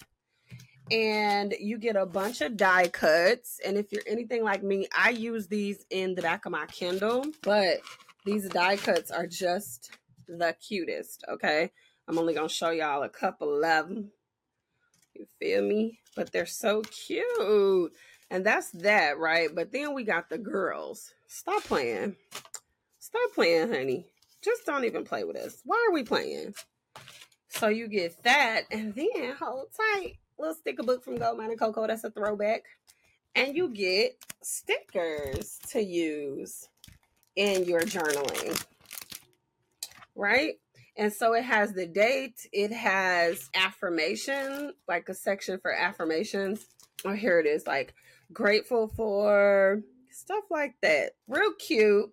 And 0.91 1.55
you 1.61 1.79
get 1.79 1.95
a 1.95 2.05
bunch 2.05 2.41
of 2.41 2.57
die 2.57 2.89
cuts. 2.89 3.61
And 3.65 3.77
if 3.77 3.93
you're 3.93 4.03
anything 4.09 4.43
like 4.43 4.65
me, 4.65 4.89
I 4.97 5.11
use 5.11 5.47
these 5.47 5.87
in 5.91 6.17
the 6.17 6.23
back 6.23 6.47
of 6.47 6.53
my 6.53 6.67
Kindle, 6.67 7.27
but 7.43 7.79
these 8.25 8.49
die 8.49 8.77
cuts 8.77 9.13
are 9.13 9.27
just 9.27 9.93
the 10.27 10.57
cutest. 10.61 11.25
Okay. 11.29 11.71
I'm 12.09 12.19
only 12.19 12.35
to 12.35 12.49
show 12.49 12.71
y'all 12.71 13.05
a 13.05 13.09
couple 13.09 13.55
of 13.55 13.63
them. 13.63 14.11
You 15.15 15.27
feel 15.39 15.63
me? 15.63 16.01
But 16.17 16.33
they're 16.33 16.45
so 16.45 16.83
cute. 16.83 17.93
And 18.31 18.45
that's 18.45 18.71
that, 18.73 19.19
right? 19.19 19.49
But 19.55 19.71
then 19.71 19.95
we 19.95 20.03
got 20.03 20.29
the 20.29 20.39
girls. 20.39 21.13
Stop 21.29 21.63
playing. 21.63 22.17
Stop 23.11 23.35
playing, 23.35 23.69
honey. 23.73 24.07
Just 24.43 24.65
don't 24.65 24.85
even 24.85 25.05
play 25.05 25.25
with 25.25 25.37
us. 25.37 25.61
Why 25.65 25.85
are 25.89 25.93
we 25.93 26.03
playing? 26.05 26.55
So 27.49 27.69
you 27.69 27.89
get 27.89 28.23
that, 28.23 28.63
and 28.71 28.95
then 28.95 29.35
hold 29.39 29.67
tight. 29.77 30.15
Little 30.39 30.55
sticker 30.55 30.83
book 30.83 31.05
from 31.05 31.17
Gold 31.17 31.37
Mine 31.37 31.51
and 31.51 31.59
Coco. 31.59 31.87
That's 31.87 32.05
a 32.05 32.11
throwback. 32.11 32.63
And 33.35 33.57
you 33.57 33.69
get 33.69 34.17
stickers 34.43 35.59
to 35.71 35.83
use 35.83 36.69
in 37.37 37.65
your 37.65 37.81
journaling. 37.81 38.65
Right? 40.15 40.55
And 40.97 41.13
so 41.13 41.35
it 41.35 41.45
has 41.45 41.73
the 41.73 41.87
date, 41.87 42.47
it 42.53 42.73
has 42.73 43.49
affirmation, 43.55 44.73
like 44.87 45.09
a 45.09 45.15
section 45.15 45.59
for 45.61 45.73
affirmations. 45.73 46.67
Oh, 47.05 47.13
here 47.13 47.41
it 47.41 47.47
is, 47.47 47.67
like 47.67 47.95
grateful 48.33 48.89
for 48.89 49.83
stuff 50.11 50.45
like 50.51 50.75
that. 50.83 51.13
Real 51.27 51.53
cute 51.59 52.11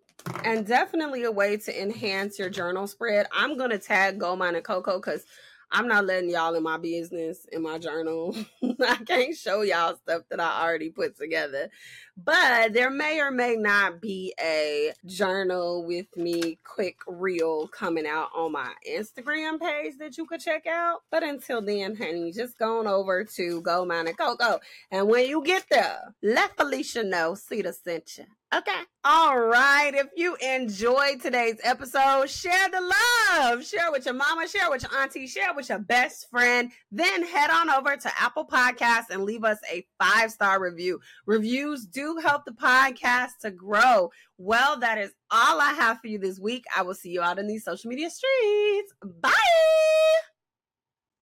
and 0.47 0.65
definitely 0.65 1.23
a 1.23 1.31
way 1.31 1.57
to 1.57 1.81
enhance 1.81 2.39
your 2.39 2.49
journal 2.49 2.87
spread. 2.87 3.27
I'm 3.33 3.57
gonna 3.57 3.77
tag 3.77 4.17
Gold 4.17 4.39
Mine 4.39 4.55
and 4.55 4.63
Coco 4.63 4.97
because 4.97 5.25
I'm 5.69 5.89
not 5.89 6.05
letting 6.05 6.29
y'all 6.29 6.55
in 6.55 6.63
my 6.63 6.77
business 6.77 7.45
in 7.51 7.61
my 7.61 7.77
journal. 7.77 8.33
I 8.79 8.95
can't 9.05 9.35
show 9.35 9.61
y'all 9.63 9.97
stuff 9.97 10.23
that 10.29 10.39
I 10.39 10.63
already 10.63 10.89
put 10.89 11.17
together. 11.17 11.69
But 12.15 12.71
there 12.71 12.89
may 12.89 13.19
or 13.19 13.31
may 13.31 13.57
not 13.57 13.99
be 13.99 14.33
a 14.41 14.93
journal 15.05 15.85
with 15.85 16.07
me 16.15 16.59
quick 16.63 16.99
reel 17.05 17.67
coming 17.67 18.07
out 18.07 18.29
on 18.33 18.53
my 18.53 18.71
Instagram 18.89 19.59
page 19.59 19.95
that 19.99 20.17
you 20.17 20.25
could 20.25 20.39
check 20.39 20.65
out. 20.65 21.01
But 21.11 21.23
until 21.23 21.61
then, 21.61 21.97
honey, 21.97 22.31
just 22.31 22.57
going 22.57 22.87
over 22.87 23.25
to 23.25 23.61
Gold 23.61 23.89
Mine 23.89 24.07
and 24.07 24.17
Coco. 24.17 24.59
And 24.89 25.09
when 25.09 25.27
you 25.27 25.43
get 25.43 25.65
there, 25.69 26.15
let 26.23 26.55
Felicia 26.55 27.03
know 27.03 27.33
Seida 27.33 27.73
sent 27.73 28.17
you. 28.17 28.25
Okay. 28.55 28.79
All 29.03 29.37
right. 29.37 29.91
If 29.93 30.07
you 30.15 30.37
enjoyed 30.37 31.21
today's 31.21 31.59
episode, 31.63 32.29
share 32.29 32.69
the 32.69 32.79
love. 32.79 33.65
Share 33.65 33.91
with 33.91 34.05
your 34.05 34.13
mama, 34.13 34.47
share 34.47 34.69
with 34.69 34.83
your 34.83 35.01
auntie, 35.01 35.27
share 35.27 35.53
with 35.53 35.67
your 35.67 35.79
best 35.79 36.29
friend. 36.29 36.71
Then 36.89 37.25
head 37.25 37.49
on 37.49 37.69
over 37.69 37.97
to 37.97 38.11
Apple 38.17 38.47
Podcasts 38.47 39.09
and 39.09 39.23
leave 39.25 39.43
us 39.43 39.57
a 39.69 39.85
five 39.99 40.31
star 40.31 40.61
review. 40.61 41.01
Reviews 41.25 41.85
do 41.85 42.19
help 42.23 42.45
the 42.45 42.51
podcast 42.51 43.31
to 43.41 43.51
grow. 43.51 44.11
Well, 44.37 44.79
that 44.79 44.97
is 44.97 45.11
all 45.29 45.59
I 45.59 45.73
have 45.73 45.99
for 45.99 46.07
you 46.07 46.17
this 46.17 46.39
week. 46.39 46.63
I 46.75 46.83
will 46.83 46.95
see 46.95 47.09
you 47.09 47.21
out 47.21 47.39
in 47.39 47.47
these 47.47 47.65
social 47.65 47.89
media 47.89 48.09
streets. 48.09 48.93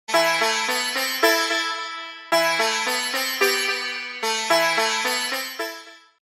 Bye. 0.08 1.22